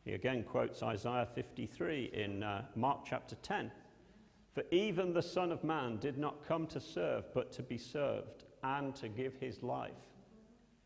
He 0.04 0.12
again 0.14 0.42
quotes 0.42 0.83
Isaiah 0.83 1.28
53 1.35 2.11
in 2.14 2.42
uh, 2.42 2.64
Mark 2.75 3.00
chapter 3.04 3.37
10. 3.42 3.71
For 4.54 4.64
even 4.71 5.12
the 5.12 5.23
Son 5.23 5.52
of 5.52 5.62
Man 5.62 5.99
did 5.99 6.19
not 6.19 6.47
come 6.47 6.66
to 6.69 6.80
serve, 6.80 7.33
but 7.33 7.52
to 7.52 7.62
be 7.62 7.78
served, 7.78 8.45
and 8.62 8.95
to 8.97 9.09
give 9.09 9.37
his 9.37 9.62
life 9.62 9.92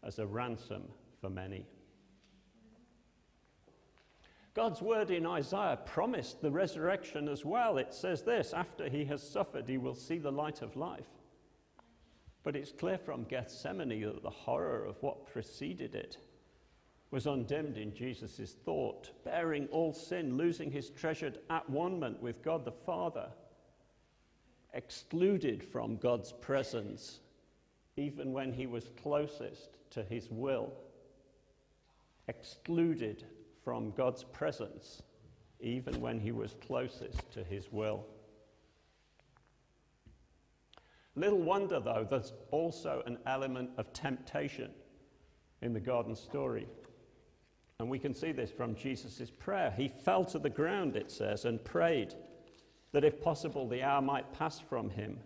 as 0.02 0.18
a 0.18 0.26
ransom 0.26 0.83
for 1.21 1.30
many. 1.30 1.66
God's 4.54 4.80
word 4.80 5.11
in 5.11 5.26
Isaiah 5.26 5.80
promised 5.85 6.40
the 6.40 6.50
resurrection 6.50 7.28
as 7.28 7.44
well. 7.44 7.76
It 7.78 7.92
says 7.92 8.23
this 8.23 8.52
after 8.52 8.88
he 8.88 9.04
has 9.06 9.28
suffered, 9.28 9.68
he 9.68 9.78
will 9.78 9.97
see 9.97 10.18
the 10.18 10.30
light 10.30 10.62
of 10.62 10.76
life. 10.76 11.09
But 12.44 12.54
it's 12.54 12.71
clear 12.71 12.99
from 12.99 13.25
Gethsemane 13.25 14.00
that 14.02 14.23
the 14.23 14.30
horror 14.30 14.85
of 14.85 15.02
what 15.02 15.26
preceded 15.26 15.94
it 15.94 16.18
was 17.11 17.26
undimmed 17.26 17.78
in 17.78 17.94
Jesus' 17.94 18.54
thought, 18.64 19.11
bearing 19.25 19.66
all 19.68 19.92
sin, 19.92 20.37
losing 20.37 20.71
his 20.71 20.90
treasured 20.90 21.38
at 21.49 21.68
one 21.68 22.16
with 22.21 22.42
God 22.42 22.64
the 22.64 22.73
Father, 22.73 23.28
excluded 24.75 25.62
from 25.62 25.97
God's 25.97 26.33
presence, 26.33 27.21
even 27.97 28.33
when 28.33 28.52
he 28.52 28.66
was 28.66 28.90
closest 29.02 29.71
to 29.90 30.02
his 30.02 30.31
will, 30.31 30.73
excluded 32.28 33.25
from 33.64 33.93
God's 33.93 34.25
presence, 34.25 35.02
even 35.61 36.00
when 36.00 36.19
he 36.19 36.33
was 36.33 36.57
closest 36.66 37.31
to 37.33 37.45
his 37.45 37.71
will. 37.71 38.04
Little 41.16 41.40
wonder, 41.40 41.78
though, 41.78 42.07
there's 42.09 42.33
also 42.50 43.02
an 43.07 43.19
element 43.26 43.71
of 43.78 43.93
temptation 43.93 44.73
in 45.62 45.73
the 45.73 45.81
garden 45.81 46.16
story. 46.16 46.66
And 47.78 47.88
we 47.88 47.99
can 47.99 48.14
see 48.14 48.33
this 48.33 48.50
from 48.50 48.75
Jesus' 48.75 49.31
prayer. 49.31 49.73
He 49.76 49.88
fell 49.88 50.25
to 50.26 50.38
the 50.38 50.50
ground, 50.50 50.97
it 50.97 51.11
says, 51.11 51.45
and 51.45 51.64
prayed 51.64 52.14
that 52.94 53.04
if 53.04 53.20
possible 53.20 53.68
the 53.68 53.82
hour 53.82 54.00
might 54.00 54.32
pass 54.32 54.60
from 54.60 54.88
him. 54.88 55.18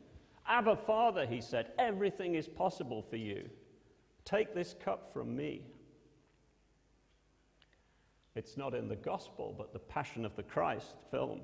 Abba, 0.46 0.74
Father, 0.74 1.26
he 1.26 1.42
said, 1.42 1.72
everything 1.78 2.34
is 2.34 2.48
possible 2.48 3.02
for 3.02 3.16
you. 3.16 3.46
Take 4.24 4.54
this 4.54 4.74
cup 4.82 5.12
from 5.12 5.36
me. 5.36 5.60
It's 8.34 8.56
not 8.56 8.74
in 8.74 8.88
the 8.88 8.96
gospel, 8.96 9.54
but 9.58 9.74
the 9.74 9.80
Passion 9.80 10.24
of 10.24 10.34
the 10.34 10.44
Christ 10.44 10.94
film, 11.10 11.42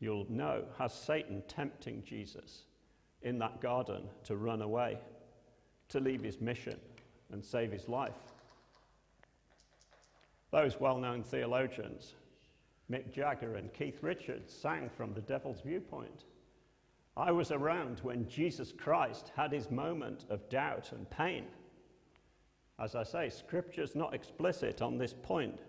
you'll 0.00 0.24
know, 0.30 0.64
has 0.78 0.94
Satan 0.94 1.42
tempting 1.48 2.02
Jesus 2.02 2.62
in 3.20 3.38
that 3.40 3.60
garden 3.60 4.04
to 4.24 4.36
run 4.36 4.62
away, 4.62 4.96
to 5.90 6.00
leave 6.00 6.22
his 6.22 6.40
mission 6.40 6.80
and 7.30 7.44
save 7.44 7.70
his 7.70 7.90
life. 7.90 8.14
Those 10.50 10.80
well 10.80 10.96
known 10.96 11.22
theologians, 11.22 12.14
Mick 12.90 13.12
Jagger 13.12 13.56
and 13.56 13.72
Keith 13.72 14.02
Richards, 14.02 14.52
sang 14.52 14.88
from 14.88 15.12
the 15.12 15.20
devil's 15.20 15.60
viewpoint. 15.60 16.24
I 17.16 17.32
was 17.32 17.50
around 17.50 18.00
when 18.00 18.28
Jesus 18.28 18.72
Christ 18.72 19.32
had 19.34 19.52
his 19.52 19.70
moment 19.70 20.26
of 20.28 20.48
doubt 20.48 20.92
and 20.92 21.08
pain. 21.10 21.46
As 22.78 22.94
I 22.94 23.02
say, 23.04 23.30
Scripture's 23.30 23.96
not 23.96 24.14
explicit 24.14 24.82
on 24.82 24.98
this 24.98 25.14
point, 25.14 25.60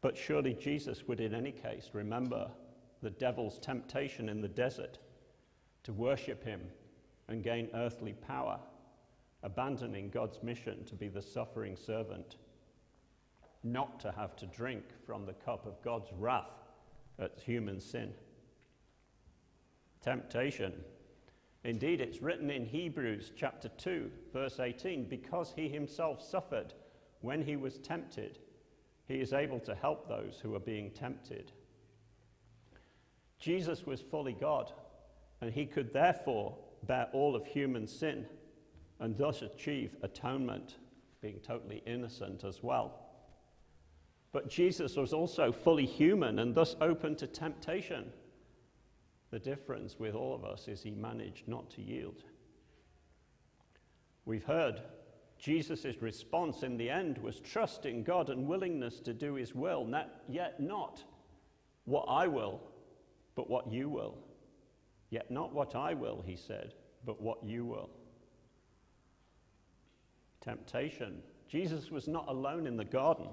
but 0.00 0.16
surely 0.16 0.54
Jesus 0.54 1.06
would, 1.06 1.20
in 1.20 1.34
any 1.34 1.52
case, 1.52 1.90
remember 1.92 2.50
the 3.02 3.10
devil's 3.10 3.58
temptation 3.58 4.28
in 4.28 4.40
the 4.40 4.48
desert 4.48 4.98
to 5.84 5.92
worship 5.92 6.42
him 6.42 6.60
and 7.28 7.44
gain 7.44 7.68
earthly 7.74 8.14
power, 8.14 8.58
abandoning 9.42 10.08
God's 10.08 10.42
mission 10.42 10.84
to 10.86 10.94
be 10.94 11.08
the 11.08 11.22
suffering 11.22 11.76
servant, 11.76 12.36
not 13.72 14.00
to 14.00 14.12
have 14.12 14.36
to 14.36 14.46
drink 14.46 14.84
from 15.04 15.26
the 15.26 15.32
cup 15.32 15.66
of 15.66 15.82
God's 15.82 16.10
wrath 16.18 16.52
at 17.18 17.38
human 17.44 17.80
sin. 17.80 18.12
Temptation. 20.02 20.72
Indeed, 21.64 22.00
it's 22.00 22.22
written 22.22 22.50
in 22.50 22.64
Hebrews 22.64 23.32
chapter 23.36 23.68
2, 23.68 24.10
verse 24.32 24.60
18 24.60 25.08
because 25.08 25.52
he 25.56 25.68
himself 25.68 26.22
suffered 26.22 26.74
when 27.22 27.42
he 27.42 27.56
was 27.56 27.78
tempted, 27.78 28.38
he 29.08 29.16
is 29.16 29.32
able 29.32 29.58
to 29.60 29.74
help 29.74 30.08
those 30.08 30.38
who 30.40 30.54
are 30.54 30.60
being 30.60 30.90
tempted. 30.90 31.52
Jesus 33.38 33.84
was 33.84 34.00
fully 34.00 34.32
God 34.32 34.72
and 35.40 35.52
he 35.52 35.66
could 35.66 35.92
therefore 35.92 36.56
bear 36.84 37.08
all 37.12 37.34
of 37.34 37.46
human 37.46 37.86
sin 37.86 38.26
and 39.00 39.16
thus 39.16 39.42
achieve 39.42 39.96
atonement, 40.02 40.76
being 41.20 41.40
totally 41.40 41.82
innocent 41.86 42.44
as 42.44 42.62
well. 42.62 43.05
But 44.36 44.50
Jesus 44.50 44.96
was 44.96 45.14
also 45.14 45.50
fully 45.50 45.86
human 45.86 46.40
and 46.40 46.54
thus 46.54 46.76
open 46.82 47.16
to 47.16 47.26
temptation. 47.26 48.12
The 49.30 49.38
difference 49.38 49.98
with 49.98 50.14
all 50.14 50.34
of 50.34 50.44
us 50.44 50.68
is 50.68 50.82
he 50.82 50.90
managed 50.90 51.48
not 51.48 51.70
to 51.70 51.80
yield. 51.80 52.22
We've 54.26 54.44
heard 54.44 54.82
Jesus' 55.38 56.02
response 56.02 56.64
in 56.64 56.76
the 56.76 56.90
end 56.90 57.16
was 57.16 57.40
trust 57.40 57.86
in 57.86 58.02
God 58.02 58.28
and 58.28 58.46
willingness 58.46 59.00
to 59.00 59.14
do 59.14 59.36
his 59.36 59.54
will, 59.54 59.86
not, 59.86 60.10
yet 60.28 60.60
not 60.60 61.02
what 61.86 62.04
I 62.06 62.26
will, 62.26 62.60
but 63.36 63.48
what 63.48 63.72
you 63.72 63.88
will. 63.88 64.18
Yet 65.08 65.30
not 65.30 65.54
what 65.54 65.74
I 65.74 65.94
will, 65.94 66.22
he 66.26 66.36
said, 66.36 66.74
but 67.06 67.22
what 67.22 67.42
you 67.42 67.64
will. 67.64 67.88
Temptation. 70.42 71.22
Jesus 71.48 71.90
was 71.90 72.06
not 72.06 72.28
alone 72.28 72.66
in 72.66 72.76
the 72.76 72.84
garden. 72.84 73.28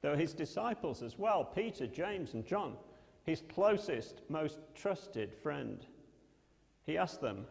There 0.00 0.12
were 0.12 0.16
his 0.16 0.34
disciples 0.34 1.02
as 1.02 1.18
well 1.18 1.44
Peter, 1.44 1.86
James, 1.86 2.34
and 2.34 2.46
John, 2.46 2.76
his 3.24 3.42
closest, 3.52 4.22
most 4.28 4.58
trusted 4.74 5.34
friend. 5.34 5.84
He 6.86 6.96
asked 6.96 7.20
them, 7.20 7.46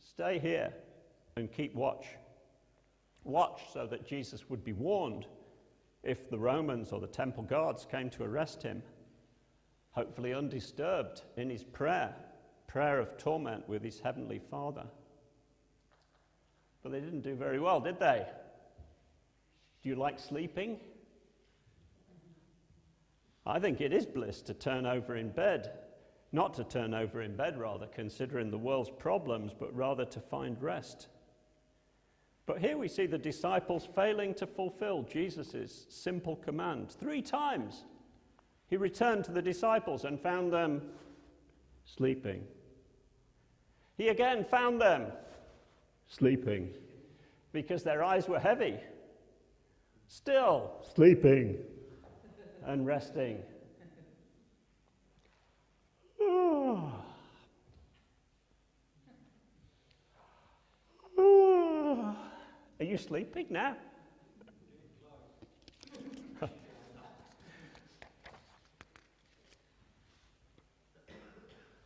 Stay 0.00 0.38
here 0.38 0.72
and 1.36 1.50
keep 1.50 1.74
watch. 1.74 2.06
Watch 3.24 3.62
so 3.72 3.86
that 3.86 4.06
Jesus 4.06 4.50
would 4.50 4.64
be 4.64 4.72
warned 4.72 5.26
if 6.02 6.28
the 6.28 6.38
Romans 6.38 6.90
or 6.90 7.00
the 7.00 7.06
temple 7.06 7.44
guards 7.44 7.86
came 7.88 8.10
to 8.10 8.24
arrest 8.24 8.62
him. 8.62 8.82
Hopefully, 9.92 10.34
undisturbed 10.34 11.22
in 11.36 11.48
his 11.48 11.62
prayer 11.62 12.14
prayer 12.72 12.98
of 12.98 13.18
torment 13.18 13.68
with 13.68 13.82
his 13.82 14.00
heavenly 14.00 14.40
Father. 14.50 14.84
But 16.82 16.92
they 16.92 17.00
didn't 17.00 17.20
do 17.20 17.34
very 17.34 17.60
well, 17.60 17.80
did 17.80 18.00
they? 18.00 18.26
Do 19.82 19.90
you 19.90 19.94
like 19.94 20.18
sleeping? 20.18 20.80
I 23.44 23.58
think 23.58 23.80
it 23.80 23.92
is 23.92 24.06
bliss 24.06 24.40
to 24.42 24.54
turn 24.54 24.86
over 24.86 25.16
in 25.16 25.30
bed. 25.30 25.72
Not 26.30 26.54
to 26.54 26.64
turn 26.64 26.94
over 26.94 27.20
in 27.20 27.36
bed, 27.36 27.58
rather, 27.58 27.86
considering 27.86 28.50
the 28.50 28.58
world's 28.58 28.90
problems, 28.90 29.52
but 29.58 29.74
rather 29.74 30.04
to 30.06 30.20
find 30.20 30.60
rest. 30.62 31.08
But 32.46 32.60
here 32.60 32.78
we 32.78 32.88
see 32.88 33.06
the 33.06 33.18
disciples 33.18 33.88
failing 33.94 34.34
to 34.34 34.46
fulfill 34.46 35.02
Jesus' 35.02 35.86
simple 35.90 36.36
command. 36.36 36.90
Three 36.90 37.22
times 37.22 37.84
he 38.68 38.76
returned 38.76 39.24
to 39.26 39.32
the 39.32 39.42
disciples 39.42 40.04
and 40.04 40.18
found 40.18 40.52
them 40.52 40.82
sleeping. 41.84 42.44
He 43.96 44.08
again 44.08 44.44
found 44.44 44.80
them 44.80 45.12
sleeping 46.08 46.70
because 47.52 47.82
their 47.82 48.02
eyes 48.02 48.28
were 48.28 48.40
heavy, 48.40 48.76
still 50.08 50.72
sleeping 50.94 51.58
and 52.66 52.86
resting. 52.86 53.42
Are 62.82 62.84
you 62.84 62.96
sleeping 62.96 63.46
now? 63.48 63.76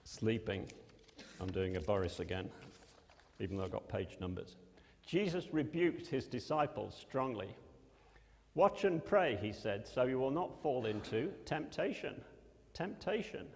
sleeping. 0.05 0.67
I'm 1.39 1.49
doing 1.49 1.77
a 1.77 1.81
Boris 1.81 2.21
again, 2.21 2.49
even 3.41 3.59
though 3.59 3.65
I've 3.65 3.73
got 3.73 3.87
page 3.89 4.17
numbers. 4.21 4.57
Jesus 5.07 5.53
rebuked 5.53 6.07
his 6.07 6.27
disciples 6.27 6.97
strongly. 6.99 7.55
Watch 8.57 8.85
and 8.85 9.05
pray, 9.05 9.39
he 9.41 9.53
said, 9.53 9.87
so 9.87 10.05
you 10.05 10.19
will 10.19 10.31
not 10.31 10.63
fall 10.63 10.87
into 10.87 11.31
temptation. 11.45 12.19
Temptation. 12.73 13.47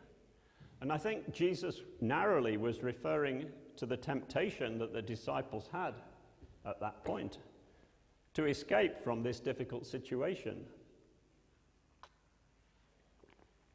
And 0.82 0.92
I 0.92 0.98
think 0.98 1.32
Jesus 1.32 1.80
narrowly 2.02 2.58
was 2.58 2.82
referring 2.82 3.46
to 3.76 3.86
the 3.86 3.96
temptation 3.96 4.78
that 4.78 4.92
the 4.92 5.00
disciples 5.00 5.70
had 5.72 5.94
at 6.66 6.80
that 6.80 7.02
point 7.02 7.38
to 8.34 8.44
escape 8.44 9.02
from 9.02 9.22
this 9.22 9.40
difficult 9.40 9.86
situation. 9.86 10.66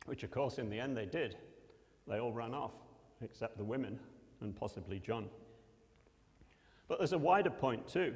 Which, 0.06 0.22
of 0.24 0.30
course, 0.30 0.60
in 0.60 0.70
the 0.70 0.80
end 0.80 0.96
they 0.96 1.08
did. 1.08 1.38
They 2.08 2.20
all 2.20 2.34
ran 2.34 2.54
off, 2.54 2.74
except 3.22 3.58
the 3.58 3.64
women 3.64 4.00
and 4.42 4.56
possibly 4.56 5.00
John. 5.00 5.28
But 6.88 7.00
there's 7.00 7.14
a 7.14 7.18
wider 7.18 7.50
point, 7.50 7.88
too. 7.88 8.14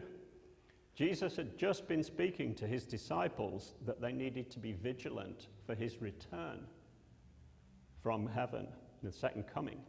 Jesus 0.96 1.36
had 1.36 1.58
just 1.58 1.88
been 1.88 2.04
speaking 2.04 2.54
to 2.56 2.68
his 2.68 2.86
disciples 2.86 3.76
that 3.86 4.02
they 4.02 4.12
needed 4.12 4.50
to 4.52 4.60
be 4.60 4.74
vigilant 4.74 5.48
for 5.66 5.74
his 5.74 6.02
return 6.02 6.60
from 8.04 8.28
heaven, 8.28 8.68
the 9.04 9.12
second 9.12 9.46
coming. 9.54 9.80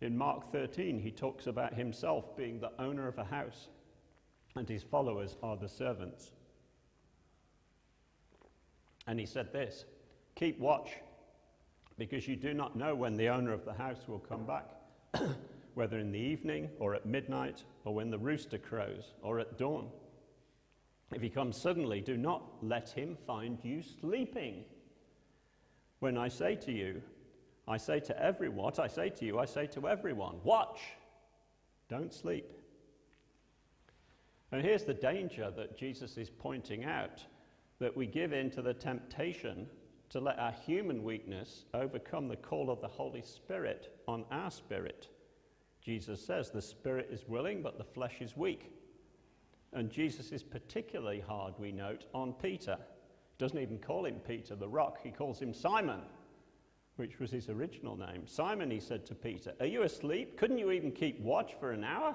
In 0.00 0.16
Mark 0.16 0.50
13, 0.50 0.98
he 0.98 1.10
talks 1.10 1.46
about 1.46 1.74
himself 1.74 2.36
being 2.36 2.58
the 2.58 2.72
owner 2.78 3.06
of 3.06 3.18
a 3.18 3.24
house, 3.24 3.68
and 4.56 4.68
his 4.68 4.82
followers 4.82 5.36
are 5.42 5.56
the 5.56 5.68
servants. 5.68 6.32
And 9.06 9.20
he 9.20 9.26
said 9.26 9.52
this 9.52 9.84
Keep 10.34 10.58
watch, 10.58 10.92
because 11.98 12.26
you 12.26 12.36
do 12.36 12.54
not 12.54 12.76
know 12.76 12.94
when 12.94 13.16
the 13.16 13.28
owner 13.28 13.52
of 13.52 13.64
the 13.64 13.74
house 13.74 14.08
will 14.08 14.18
come 14.18 14.46
back, 14.46 14.70
whether 15.74 15.98
in 15.98 16.12
the 16.12 16.18
evening 16.18 16.68
or 16.78 16.94
at 16.94 17.06
midnight 17.06 17.64
or 17.84 17.94
when 17.94 18.10
the 18.10 18.18
rooster 18.18 18.58
crows 18.58 19.14
or 19.22 19.38
at 19.40 19.58
dawn. 19.58 19.88
If 21.12 21.22
he 21.22 21.30
comes 21.30 21.56
suddenly, 21.56 22.00
do 22.00 22.16
not 22.16 22.42
let 22.62 22.90
him 22.90 23.16
find 23.26 23.58
you 23.62 23.82
sleeping. 24.00 24.64
When 25.98 26.16
I 26.16 26.28
say 26.28 26.54
to 26.56 26.72
you, 26.72 27.02
I 27.66 27.76
say 27.76 28.00
to 28.00 28.22
everyone, 28.22 28.64
what 28.64 28.78
I 28.78 28.86
say 28.86 29.10
to 29.10 29.24
you, 29.24 29.38
I 29.38 29.44
say 29.44 29.66
to 29.68 29.88
everyone 29.88 30.36
watch, 30.44 30.80
don't 31.88 32.12
sleep. 32.12 32.46
And 34.52 34.62
here's 34.62 34.84
the 34.84 34.94
danger 34.94 35.52
that 35.56 35.78
Jesus 35.78 36.16
is 36.16 36.30
pointing 36.30 36.84
out 36.84 37.24
that 37.78 37.96
we 37.96 38.06
give 38.06 38.32
in 38.32 38.50
to 38.50 38.62
the 38.62 38.74
temptation 38.74 39.66
to 40.10 40.20
let 40.20 40.38
our 40.38 40.52
human 40.52 41.02
weakness 41.02 41.64
overcome 41.72 42.28
the 42.28 42.36
call 42.36 42.70
of 42.70 42.80
the 42.80 42.88
Holy 42.88 43.22
Spirit 43.22 43.96
on 44.08 44.24
our 44.30 44.50
spirit. 44.50 45.08
Jesus 45.90 46.24
says 46.24 46.50
the 46.50 46.62
spirit 46.62 47.08
is 47.10 47.26
willing, 47.26 47.62
but 47.62 47.76
the 47.76 47.82
flesh 47.82 48.20
is 48.20 48.36
weak. 48.36 48.70
And 49.72 49.90
Jesus 49.90 50.30
is 50.30 50.44
particularly 50.44 51.18
hard, 51.18 51.54
we 51.58 51.72
note, 51.72 52.04
on 52.14 52.32
Peter. 52.32 52.78
Doesn't 53.38 53.58
even 53.58 53.76
call 53.76 54.04
him 54.04 54.20
Peter 54.24 54.54
the 54.54 54.68
rock, 54.68 54.98
he 55.02 55.10
calls 55.10 55.40
him 55.42 55.52
Simon 55.52 56.02
which 56.94 57.18
was 57.18 57.30
his 57.30 57.48
original 57.48 57.96
name. 57.96 58.26
Simon, 58.26 58.70
he 58.70 58.78
said 58.78 59.04
to 59.06 59.14
Peter, 59.16 59.52
Are 59.58 59.66
you 59.66 59.82
asleep? 59.82 60.36
Couldn't 60.36 60.58
you 60.58 60.70
even 60.70 60.92
keep 60.92 61.18
watch 61.18 61.54
for 61.58 61.72
an 61.72 61.82
hour? 61.82 62.14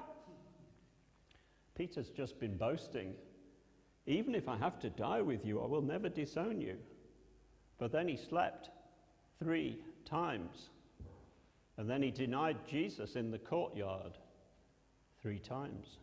Peter's 1.74 2.08
just 2.08 2.40
been 2.40 2.56
boasting. 2.56 3.12
Even 4.06 4.34
if 4.34 4.48
I 4.48 4.56
have 4.56 4.78
to 4.78 4.88
die 4.88 5.20
with 5.20 5.44
you, 5.44 5.60
I 5.60 5.66
will 5.66 5.82
never 5.82 6.08
disown 6.08 6.60
you. 6.60 6.76
But 7.78 7.92
then 7.92 8.08
he 8.08 8.16
slept 8.16 8.70
three 9.38 9.76
times. 10.04 10.70
And 11.78 11.88
then 11.88 12.02
he 12.02 12.10
denied 12.10 12.56
Jesus 12.66 13.16
in 13.16 13.30
the 13.30 13.38
courtyard 13.38 14.18
three 15.20 15.38
times. 15.38 15.98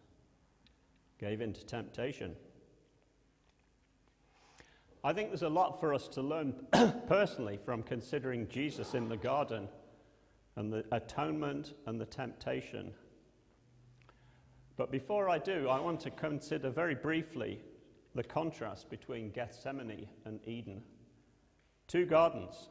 Gave 1.19 1.41
in 1.41 1.53
to 1.53 1.65
temptation. 1.65 2.35
I 5.03 5.13
think 5.13 5.29
there's 5.29 5.43
a 5.43 5.49
lot 5.49 5.79
for 5.79 5.93
us 5.93 6.07
to 6.09 6.21
learn 6.21 6.53
personally 7.07 7.59
from 7.63 7.83
considering 7.83 8.47
Jesus 8.47 8.93
in 8.93 9.09
the 9.09 9.17
garden 9.17 9.67
and 10.55 10.71
the 10.71 10.85
atonement 10.91 11.73
and 11.87 11.99
the 11.99 12.05
temptation. 12.05 12.93
But 14.75 14.91
before 14.91 15.29
I 15.29 15.39
do, 15.39 15.67
I 15.69 15.79
want 15.79 15.99
to 16.01 16.11
consider 16.11 16.69
very 16.69 16.95
briefly 16.95 17.59
the 18.15 18.23
contrast 18.23 18.89
between 18.89 19.31
Gethsemane 19.31 20.07
and 20.25 20.39
Eden. 20.47 20.81
Two 21.87 22.05
gardens, 22.05 22.69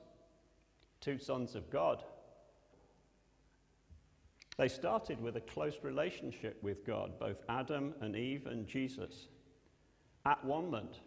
two 1.00 1.18
sons 1.18 1.54
of 1.54 1.70
God. 1.70 2.04
They 4.58 4.68
started 4.68 5.20
with 5.20 5.36
a 5.36 5.40
close 5.40 5.78
relationship 5.82 6.62
with 6.62 6.84
God, 6.84 7.18
both 7.18 7.42
Adam 7.48 7.94
and 8.00 8.14
Eve 8.14 8.46
and 8.46 8.66
Jesus. 8.66 9.28
At 10.26 10.44
one 10.44 10.70
moment, 10.70 11.00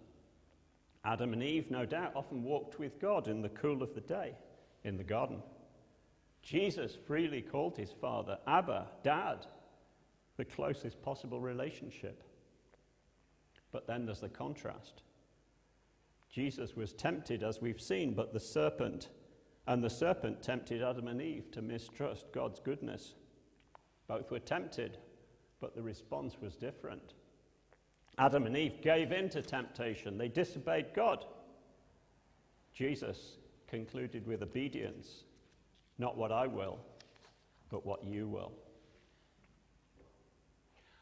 Adam 1.05 1.33
and 1.33 1.43
Eve, 1.43 1.69
no 1.69 1.85
doubt, 1.85 2.13
often 2.15 2.43
walked 2.43 2.79
with 2.79 2.99
God 2.99 3.27
in 3.27 3.41
the 3.41 3.49
cool 3.49 3.83
of 3.83 3.93
the 3.93 4.01
day 4.01 4.33
in 4.83 4.97
the 4.97 5.03
garden. 5.03 5.41
Jesus 6.41 6.97
freely 7.07 7.41
called 7.41 7.77
his 7.77 7.91
father 7.91 8.39
Abba, 8.47 8.87
Dad, 9.03 9.45
the 10.37 10.45
closest 10.45 11.01
possible 11.01 11.39
relationship. 11.39 12.23
But 13.71 13.87
then 13.87 14.05
there's 14.05 14.21
the 14.21 14.29
contrast. 14.29 15.03
Jesus 16.31 16.75
was 16.75 16.93
tempted, 16.93 17.43
as 17.43 17.61
we've 17.61 17.81
seen, 17.81 18.13
but 18.13 18.33
the 18.33 18.39
serpent, 18.39 19.09
and 19.67 19.83
the 19.83 19.89
serpent 19.89 20.41
tempted 20.41 20.81
Adam 20.81 21.07
and 21.07 21.21
Eve 21.21 21.51
to 21.51 21.61
mistrust 21.61 22.25
God's 22.33 22.59
goodness. 22.59 23.13
Both 24.07 24.31
were 24.31 24.39
tempted, 24.39 24.97
but 25.59 25.75
the 25.75 25.81
response 25.81 26.35
was 26.41 26.55
different. 26.55 27.13
Adam 28.17 28.45
and 28.45 28.55
Eve 28.55 28.81
gave 28.81 29.11
in 29.11 29.29
to 29.29 29.41
temptation, 29.41 30.17
they 30.17 30.27
disobeyed 30.27 30.93
God. 30.93 31.25
Jesus 32.73 33.37
concluded 33.67 34.25
with 34.27 34.43
obedience 34.43 35.23
not 35.97 36.17
what 36.17 36.31
I 36.31 36.47
will, 36.47 36.77
but 37.69 37.85
what 37.85 38.03
you 38.03 38.27
will. 38.27 38.51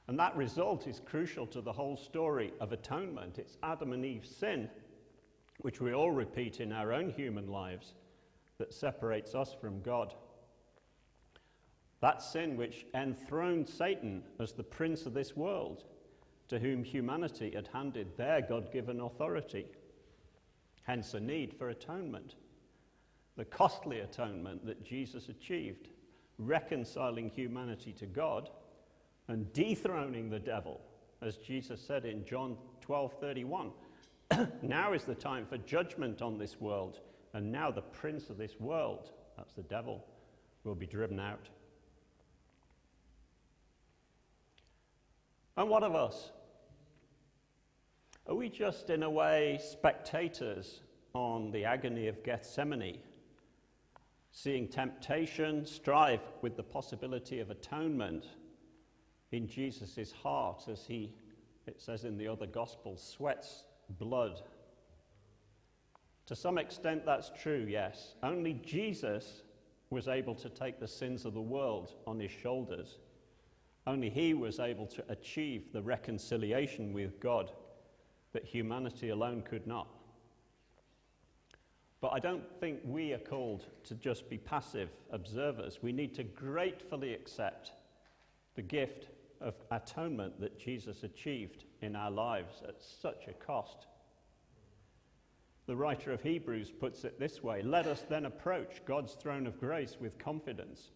And 0.07 0.19
that 0.19 0.35
result 0.35 0.87
is 0.87 1.01
crucial 1.05 1.47
to 1.47 1.61
the 1.61 1.71
whole 1.71 1.97
story 1.97 2.53
of 2.59 2.71
atonement. 2.71 3.39
It's 3.39 3.57
Adam 3.63 3.93
and 3.93 4.05
Eve's 4.05 4.29
sin, 4.29 4.69
which 5.59 5.79
we 5.79 5.93
all 5.93 6.11
repeat 6.11 6.59
in 6.59 6.71
our 6.71 6.91
own 6.91 7.09
human 7.09 7.47
lives, 7.47 7.93
that 8.57 8.73
separates 8.73 9.33
us 9.33 9.55
from 9.59 9.81
God. 9.81 10.13
That 12.03 12.21
sin 12.21 12.57
which 12.57 12.85
enthroned 12.93 13.69
Satan 13.69 14.23
as 14.37 14.51
the 14.51 14.61
prince 14.61 15.05
of 15.05 15.13
this 15.13 15.37
world 15.37 15.85
to 16.49 16.59
whom 16.59 16.83
humanity 16.83 17.51
had 17.55 17.69
handed 17.71 18.17
their 18.17 18.41
God 18.41 18.73
given 18.73 18.99
authority. 18.99 19.67
Hence, 20.83 21.13
a 21.13 21.21
need 21.21 21.53
for 21.53 21.69
atonement. 21.69 22.35
The 23.37 23.45
costly 23.45 24.01
atonement 24.01 24.65
that 24.65 24.83
Jesus 24.83 25.29
achieved, 25.29 25.87
reconciling 26.37 27.29
humanity 27.29 27.93
to 27.93 28.05
God 28.05 28.49
and 29.29 29.53
dethroning 29.53 30.29
the 30.29 30.39
devil, 30.39 30.81
as 31.21 31.37
Jesus 31.37 31.79
said 31.79 32.03
in 32.03 32.25
John 32.25 32.57
12 32.81 33.13
31. 33.13 33.71
now 34.61 34.91
is 34.91 35.05
the 35.05 35.15
time 35.15 35.45
for 35.45 35.57
judgment 35.59 36.21
on 36.21 36.37
this 36.37 36.59
world, 36.59 36.99
and 37.31 37.49
now 37.49 37.71
the 37.71 37.81
prince 37.81 38.29
of 38.29 38.37
this 38.37 38.59
world, 38.59 39.11
that's 39.37 39.53
the 39.53 39.63
devil, 39.63 40.05
will 40.65 40.75
be 40.75 40.85
driven 40.85 41.17
out. 41.17 41.47
And 45.55 45.69
what 45.69 45.83
of 45.83 45.95
us? 45.95 46.31
Are 48.27 48.35
we 48.35 48.49
just, 48.49 48.89
in 48.89 49.03
a 49.03 49.09
way, 49.09 49.59
spectators 49.61 50.81
on 51.13 51.51
the 51.51 51.65
agony 51.65 52.07
of 52.07 52.23
Gethsemane, 52.23 52.99
seeing 54.31 54.67
temptation 54.67 55.65
strive 55.65 56.21
with 56.41 56.55
the 56.55 56.63
possibility 56.63 57.39
of 57.39 57.51
atonement 57.51 58.25
in 59.31 59.47
Jesus' 59.47 60.11
heart 60.11 60.63
as 60.71 60.85
he, 60.85 61.11
it 61.67 61.81
says 61.81 62.05
in 62.05 62.17
the 62.17 62.27
other 62.27 62.47
Gospels, 62.47 63.03
sweats 63.05 63.65
blood? 63.99 64.41
To 66.27 66.35
some 66.35 66.57
extent, 66.57 67.05
that's 67.05 67.31
true, 67.41 67.67
yes. 67.69 68.15
Only 68.23 68.53
Jesus 68.53 69.43
was 69.89 70.07
able 70.07 70.33
to 70.35 70.49
take 70.49 70.79
the 70.79 70.87
sins 70.87 71.25
of 71.25 71.33
the 71.33 71.41
world 71.41 71.93
on 72.07 72.19
his 72.19 72.31
shoulders. 72.31 72.97
Only 73.85 74.09
he 74.09 74.33
was 74.33 74.59
able 74.59 74.87
to 74.87 75.03
achieve 75.09 75.71
the 75.71 75.81
reconciliation 75.81 76.93
with 76.93 77.19
God 77.19 77.51
that 78.31 78.45
humanity 78.45 79.09
alone 79.09 79.41
could 79.41 79.67
not. 79.67 79.87
But 82.01 82.13
I 82.13 82.19
don't 82.19 82.43
think 82.59 82.79
we 82.83 83.13
are 83.13 83.17
called 83.19 83.65
to 83.85 83.95
just 83.95 84.29
be 84.29 84.37
passive 84.37 84.89
observers. 85.11 85.79
We 85.81 85.93
need 85.93 86.13
to 86.15 86.23
gratefully 86.23 87.13
accept 87.13 87.71
the 88.55 88.61
gift 88.61 89.07
of 89.39 89.55
atonement 89.71 90.39
that 90.39 90.59
Jesus 90.59 91.03
achieved 91.03 91.65
in 91.81 91.95
our 91.95 92.11
lives 92.11 92.61
at 92.67 92.81
such 92.81 93.27
a 93.27 93.33
cost. 93.33 93.87
The 95.65 95.75
writer 95.75 96.11
of 96.11 96.21
Hebrews 96.21 96.71
puts 96.71 97.05
it 97.05 97.19
this 97.19 97.41
way 97.41 97.61
Let 97.61 97.87
us 97.87 98.05
then 98.09 98.25
approach 98.25 98.83
God's 98.85 99.13
throne 99.13 99.47
of 99.47 99.59
grace 99.59 99.97
with 99.99 100.17
confidence, 100.17 100.91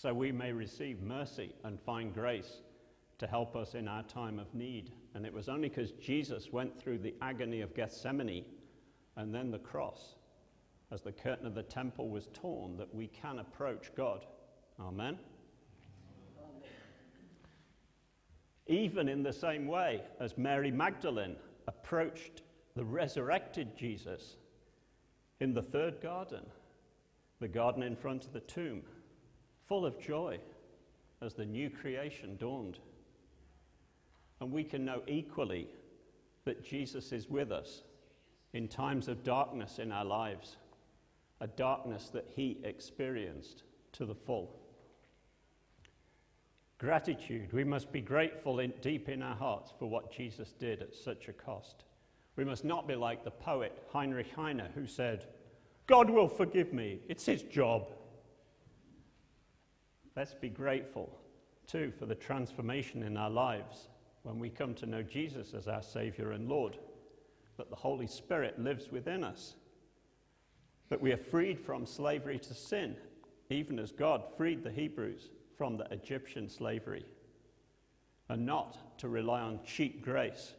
so 0.00 0.14
we 0.14 0.30
may 0.30 0.52
receive 0.52 1.02
mercy 1.02 1.52
and 1.64 1.80
find 1.80 2.14
grace 2.14 2.62
to 3.18 3.26
help 3.26 3.56
us 3.56 3.74
in 3.74 3.88
our 3.88 4.04
time 4.04 4.38
of 4.38 4.54
need. 4.54 4.92
And 5.14 5.26
it 5.26 5.32
was 5.32 5.48
only 5.48 5.68
because 5.68 5.90
Jesus 5.90 6.52
went 6.52 6.80
through 6.80 6.98
the 6.98 7.16
agony 7.20 7.62
of 7.62 7.74
Gethsemane 7.74 8.44
and 9.16 9.34
then 9.34 9.50
the 9.50 9.58
cross, 9.58 10.14
as 10.92 11.02
the 11.02 11.10
curtain 11.10 11.46
of 11.46 11.56
the 11.56 11.64
temple 11.64 12.10
was 12.10 12.28
torn, 12.32 12.76
that 12.76 12.94
we 12.94 13.08
can 13.08 13.40
approach 13.40 13.90
God. 13.96 14.24
Amen. 14.78 15.18
Even 18.68 19.08
in 19.08 19.24
the 19.24 19.32
same 19.32 19.66
way 19.66 20.02
as 20.20 20.38
Mary 20.38 20.70
Magdalene 20.70 21.34
approached 21.66 22.42
the 22.76 22.84
resurrected 22.84 23.76
Jesus 23.76 24.36
in 25.40 25.54
the 25.54 25.62
third 25.62 26.00
garden, 26.00 26.46
the 27.40 27.48
garden 27.48 27.82
in 27.82 27.96
front 27.96 28.24
of 28.24 28.32
the 28.32 28.40
tomb, 28.40 28.82
full 29.68 29.84
of 29.84 30.00
joy 30.00 30.38
as 31.20 31.34
the 31.34 31.44
new 31.44 31.68
creation 31.68 32.36
dawned. 32.40 32.78
And 34.40 34.50
we 34.50 34.64
can 34.64 34.84
know 34.84 35.02
equally 35.06 35.68
that 36.44 36.64
Jesus 36.64 37.12
is 37.12 37.28
with 37.28 37.52
us 37.52 37.82
in 38.54 38.68
times 38.68 39.08
of 39.08 39.22
darkness 39.24 39.78
in 39.78 39.92
our 39.92 40.04
lives, 40.04 40.56
a 41.40 41.46
darkness 41.46 42.08
that 42.14 42.26
he 42.34 42.58
experienced 42.64 43.64
to 43.92 44.06
the 44.06 44.14
full. 44.14 44.54
Gratitude. 46.78 47.52
We 47.52 47.64
must 47.64 47.92
be 47.92 48.00
grateful 48.00 48.60
in, 48.60 48.72
deep 48.80 49.08
in 49.08 49.22
our 49.22 49.34
hearts 49.34 49.72
for 49.78 49.86
what 49.86 50.12
Jesus 50.12 50.54
did 50.58 50.80
at 50.80 50.94
such 50.94 51.28
a 51.28 51.32
cost. 51.32 51.84
We 52.36 52.44
must 52.44 52.64
not 52.64 52.86
be 52.86 52.94
like 52.94 53.24
the 53.24 53.32
poet 53.32 53.76
Heinrich 53.92 54.32
Heine, 54.34 54.68
who 54.74 54.86
said, 54.86 55.26
God 55.88 56.08
will 56.08 56.28
forgive 56.28 56.72
me, 56.72 57.00
it's 57.08 57.26
his 57.26 57.42
job. 57.42 57.88
Let's 60.18 60.34
be 60.34 60.48
grateful, 60.48 61.16
too, 61.68 61.92
for 61.96 62.04
the 62.04 62.14
transformation 62.16 63.04
in 63.04 63.16
our 63.16 63.30
lives 63.30 63.86
when 64.24 64.40
we 64.40 64.50
come 64.50 64.74
to 64.74 64.86
know 64.86 65.00
Jesus 65.00 65.54
as 65.54 65.68
our 65.68 65.80
Savior 65.80 66.32
and 66.32 66.48
Lord, 66.48 66.76
that 67.56 67.70
the 67.70 67.76
Holy 67.76 68.08
Spirit 68.08 68.58
lives 68.58 68.90
within 68.90 69.22
us, 69.22 69.54
that 70.88 71.00
we 71.00 71.12
are 71.12 71.16
freed 71.16 71.60
from 71.60 71.86
slavery 71.86 72.36
to 72.40 72.52
sin, 72.52 72.96
even 73.48 73.78
as 73.78 73.92
God 73.92 74.24
freed 74.36 74.64
the 74.64 74.72
Hebrews 74.72 75.30
from 75.56 75.76
the 75.76 75.86
Egyptian 75.92 76.48
slavery, 76.48 77.06
and 78.28 78.44
not 78.44 78.98
to 78.98 79.08
rely 79.08 79.40
on 79.40 79.60
cheap 79.64 80.02
grace 80.02 80.54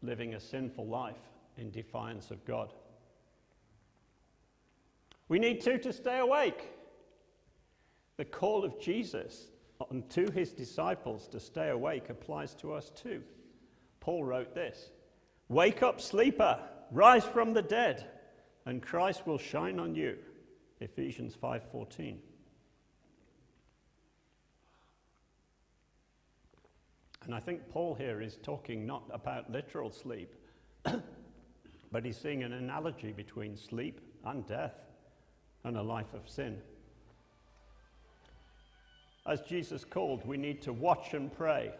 living 0.00 0.32
a 0.32 0.40
sinful 0.40 0.86
life 0.86 1.28
in 1.58 1.70
defiance 1.70 2.30
of 2.30 2.42
God. 2.46 2.72
We 5.28 5.38
need 5.38 5.60
too 5.60 5.76
to 5.76 5.92
stay 5.92 6.20
awake. 6.20 6.70
The 8.18 8.24
call 8.24 8.64
of 8.64 8.78
Jesus 8.80 9.46
to 10.10 10.30
his 10.32 10.50
disciples 10.52 11.28
to 11.28 11.40
stay 11.40 11.70
awake 11.70 12.10
applies 12.10 12.52
to 12.56 12.72
us 12.72 12.90
too. 12.90 13.22
Paul 14.00 14.24
wrote 14.24 14.54
this 14.54 14.90
Wake 15.48 15.82
up, 15.82 16.00
sleeper, 16.00 16.58
rise 16.90 17.24
from 17.24 17.54
the 17.54 17.62
dead, 17.62 18.10
and 18.66 18.82
Christ 18.82 19.26
will 19.26 19.38
shine 19.38 19.78
on 19.78 19.94
you. 19.94 20.18
Ephesians 20.80 21.34
5:14. 21.34 22.18
And 27.22 27.34
I 27.34 27.40
think 27.40 27.68
Paul 27.68 27.94
here 27.94 28.22
is 28.22 28.36
talking 28.42 28.86
not 28.86 29.04
about 29.10 29.52
literal 29.52 29.90
sleep, 29.90 30.34
but 31.92 32.04
he's 32.04 32.16
seeing 32.16 32.42
an 32.42 32.54
analogy 32.54 33.12
between 33.12 33.56
sleep 33.56 34.00
and 34.24 34.46
death 34.46 34.74
and 35.64 35.76
a 35.76 35.82
life 35.82 36.14
of 36.14 36.28
sin. 36.28 36.62
As 39.28 39.42
Jesus 39.42 39.84
called, 39.84 40.26
we 40.26 40.38
need 40.38 40.62
to 40.62 40.72
watch 40.72 41.12
and 41.12 41.30
pray. 41.30 41.70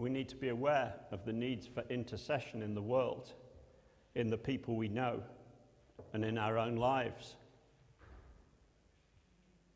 We 0.00 0.10
need 0.10 0.28
to 0.30 0.36
be 0.36 0.48
aware 0.48 0.92
of 1.12 1.24
the 1.24 1.32
needs 1.32 1.68
for 1.68 1.84
intercession 1.88 2.62
in 2.62 2.74
the 2.74 2.82
world, 2.82 3.32
in 4.16 4.28
the 4.28 4.36
people 4.36 4.74
we 4.74 4.88
know, 4.88 5.22
and 6.12 6.24
in 6.24 6.36
our 6.36 6.58
own 6.58 6.74
lives. 6.74 7.36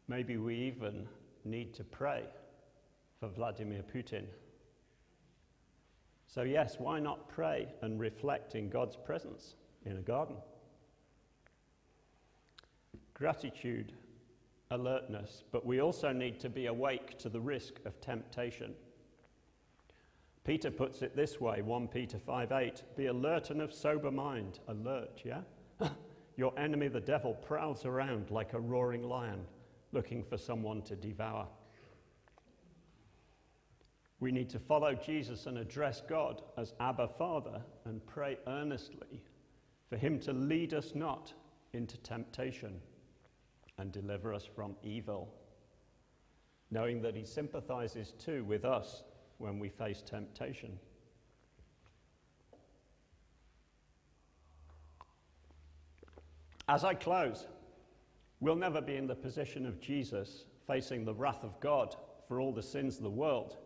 Maybe 0.09 0.37
we 0.39 0.57
even 0.57 1.07
need 1.45 1.73
to 1.75 1.85
pray 1.85 2.25
for 3.21 3.29
Vladimir 3.29 3.85
Putin. 3.95 4.25
So, 6.27 6.43
yes, 6.43 6.77
why 6.81 6.99
not 6.99 7.29
pray 7.29 7.69
and 7.83 8.01
reflect 8.01 8.57
in 8.57 8.69
God's 8.69 8.97
presence 8.97 9.55
in 9.87 9.99
a 9.99 10.03
garden? 10.03 10.37
Gratitude, 13.15 13.93
alertness, 14.73 15.45
but 15.53 15.65
we 15.65 15.81
also 15.81 16.13
need 16.13 16.41
to 16.41 16.49
be 16.49 16.67
awake 16.67 17.19
to 17.19 17.29
the 17.29 17.41
risk 17.41 17.75
of 17.85 18.01
temptation. 18.01 18.75
Peter 20.45 20.71
puts 20.71 21.03
it 21.03 21.15
this 21.15 21.41
way 21.41 21.63
1 21.63 21.89
Peter 21.89 22.19
5 22.19 22.53
8 22.53 22.83
Be 22.97 23.07
alert 23.07 23.51
and 23.51 23.61
of 23.61 23.73
sober 23.73 24.11
mind. 24.11 24.59
Alert, 24.69 25.23
yeah? 25.25 25.43
Your 26.37 26.59
enemy, 26.59 26.89
the 26.89 27.01
devil, 27.01 27.35
prowls 27.35 27.85
around 27.85 28.31
like 28.31 28.55
a 28.55 28.61
roaring 28.61 29.03
lion 29.03 29.45
looking 29.93 30.25
for 30.25 30.39
someone 30.39 30.83
to 30.83 30.97
devour. 30.97 31.47
We 34.19 34.33
need 34.33 34.49
to 34.51 34.59
follow 34.59 34.95
Jesus 34.95 35.47
and 35.47 35.59
address 35.59 36.01
God 36.09 36.43
as 36.57 36.75
Abba 36.81 37.09
Father 37.19 37.61
and 37.85 38.05
pray 38.07 38.39
earnestly 38.47 39.23
for 39.89 39.97
Him 39.97 40.19
to 40.21 40.33
lead 40.33 40.75
us 40.75 40.93
not 40.95 41.33
into 41.73 41.99
temptation 41.99 42.81
and 43.79 43.93
deliver 43.93 44.33
us 44.33 44.45
from 44.45 44.77
evil, 44.83 45.33
knowing 46.71 47.03
that 47.03 47.17
He 47.17 47.25
sympathizes 47.25 48.13
too 48.19 48.45
with 48.45 48.65
us 48.65 49.03
when 49.39 49.59
we 49.59 49.69
face 49.69 50.03
temptation. 50.03 50.79
As 56.69 56.85
I 56.85 56.95
close, 56.95 57.47
we'll 58.41 58.57
never 58.57 58.81
be 58.81 58.97
in 58.97 59.07
the 59.07 59.15
position 59.15 59.67
of 59.67 59.81
Jesus 59.81 60.45
facing 60.67 61.05
the 61.05 61.15
wrath 61.15 61.43
of 61.43 61.59
God 61.61 61.97
for 62.29 62.41
all 62.41 62.53
the 62.53 62.63
sins 62.63 62.97
of 62.97 63.03
the 63.03 63.11
world. 63.11 63.57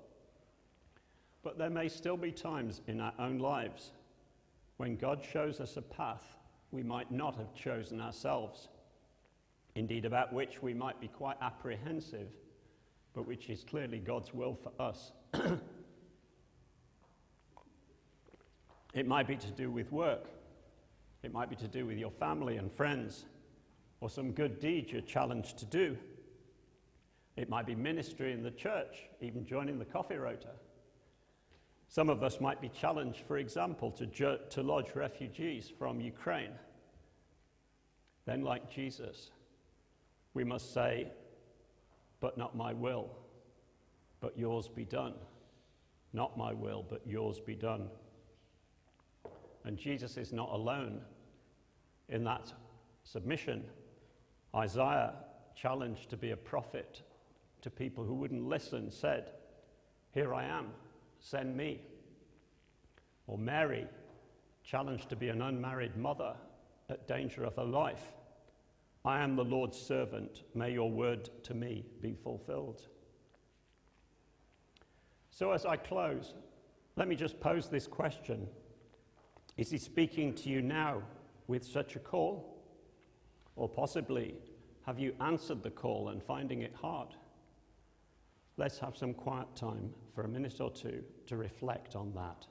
But 1.42 1.58
there 1.58 1.70
may 1.70 1.88
still 1.88 2.16
be 2.16 2.32
times 2.32 2.80
in 2.86 3.00
our 3.00 3.12
own 3.18 3.38
lives 3.38 3.92
when 4.78 4.96
God 4.96 5.22
shows 5.22 5.60
us 5.60 5.76
a 5.76 5.82
path 5.82 6.36
we 6.70 6.82
might 6.82 7.10
not 7.10 7.36
have 7.36 7.54
chosen 7.54 8.00
ourselves, 8.00 8.68
indeed, 9.76 10.04
about 10.06 10.32
which 10.32 10.62
we 10.62 10.74
might 10.74 11.00
be 11.00 11.06
quite 11.06 11.36
apprehensive, 11.40 12.28
but 13.14 13.28
which 13.28 13.48
is 13.50 13.62
clearly 13.62 13.98
God's 13.98 14.34
will 14.34 14.54
for 14.56 14.72
us. 14.82 15.12
it 18.94 19.06
might 19.06 19.28
be 19.28 19.36
to 19.36 19.50
do 19.52 19.70
with 19.70 19.92
work, 19.92 20.24
it 21.22 21.32
might 21.32 21.50
be 21.50 21.56
to 21.56 21.68
do 21.68 21.86
with 21.86 21.98
your 21.98 22.10
family 22.10 22.56
and 22.56 22.72
friends, 22.72 23.26
or 24.00 24.08
some 24.08 24.32
good 24.32 24.58
deed 24.58 24.90
you're 24.90 25.02
challenged 25.02 25.58
to 25.58 25.66
do. 25.66 25.96
It 27.36 27.50
might 27.50 27.66
be 27.66 27.74
ministry 27.74 28.32
in 28.32 28.42
the 28.42 28.50
church, 28.50 28.96
even 29.20 29.44
joining 29.44 29.78
the 29.78 29.84
coffee 29.84 30.16
rota. 30.16 30.52
Some 31.88 32.08
of 32.08 32.22
us 32.22 32.40
might 32.40 32.62
be 32.62 32.70
challenged, 32.70 33.20
for 33.28 33.36
example, 33.36 33.90
to, 33.92 34.06
ju- 34.06 34.38
to 34.50 34.62
lodge 34.62 34.94
refugees 34.94 35.70
from 35.78 36.00
Ukraine. 36.00 36.52
Then, 38.24 38.42
like 38.42 38.70
Jesus, 38.70 39.30
we 40.36 40.44
must 40.44 40.72
say, 40.72 41.08
But 42.20 42.38
not 42.38 42.54
my 42.54 42.72
will, 42.72 43.10
but 44.20 44.38
yours 44.38 44.68
be 44.68 44.84
done. 44.84 45.14
Not 46.12 46.38
my 46.38 46.52
will, 46.52 46.84
but 46.88 47.00
yours 47.04 47.40
be 47.40 47.54
done. 47.54 47.88
And 49.64 49.76
Jesus 49.76 50.16
is 50.16 50.32
not 50.32 50.50
alone 50.52 51.00
in 52.08 52.22
that 52.24 52.52
submission. 53.02 53.64
Isaiah, 54.54 55.14
challenged 55.56 56.10
to 56.10 56.16
be 56.16 56.30
a 56.32 56.36
prophet 56.36 57.02
to 57.62 57.70
people 57.70 58.04
who 58.04 58.14
wouldn't 58.14 58.46
listen, 58.46 58.90
said, 58.90 59.32
Here 60.12 60.34
I 60.34 60.44
am, 60.44 60.68
send 61.18 61.56
me. 61.56 61.80
Or 63.26 63.38
Mary, 63.38 63.86
challenged 64.62 65.08
to 65.08 65.16
be 65.16 65.30
an 65.30 65.40
unmarried 65.40 65.96
mother 65.96 66.34
at 66.90 67.08
danger 67.08 67.44
of 67.44 67.56
her 67.56 67.64
life, 67.64 68.12
I 69.06 69.22
am 69.22 69.36
the 69.36 69.44
Lord's 69.44 69.78
servant, 69.78 70.42
may 70.52 70.72
your 70.72 70.90
word 70.90 71.30
to 71.44 71.54
me 71.54 71.84
be 72.02 72.16
fulfilled. 72.24 72.82
So, 75.30 75.52
as 75.52 75.64
I 75.64 75.76
close, 75.76 76.34
let 76.96 77.06
me 77.06 77.14
just 77.14 77.38
pose 77.38 77.68
this 77.68 77.86
question 77.86 78.48
Is 79.56 79.70
he 79.70 79.78
speaking 79.78 80.34
to 80.34 80.48
you 80.48 80.60
now 80.60 81.02
with 81.46 81.64
such 81.64 81.94
a 81.94 82.00
call? 82.00 82.52
Or 83.54 83.68
possibly, 83.68 84.34
have 84.84 84.98
you 84.98 85.14
answered 85.20 85.62
the 85.62 85.70
call 85.70 86.08
and 86.08 86.20
finding 86.22 86.62
it 86.62 86.74
hard? 86.74 87.08
Let's 88.56 88.78
have 88.80 88.96
some 88.96 89.14
quiet 89.14 89.54
time 89.54 89.94
for 90.14 90.24
a 90.24 90.28
minute 90.28 90.60
or 90.60 90.70
two 90.70 91.04
to 91.26 91.36
reflect 91.36 91.94
on 91.94 92.12
that. 92.14 92.46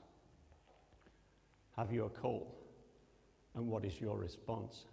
Have 1.76 1.92
you 1.92 2.06
a 2.06 2.10
call? 2.10 2.56
And 3.54 3.66
what 3.66 3.84
is 3.84 4.00
your 4.00 4.16
response? 4.16 4.86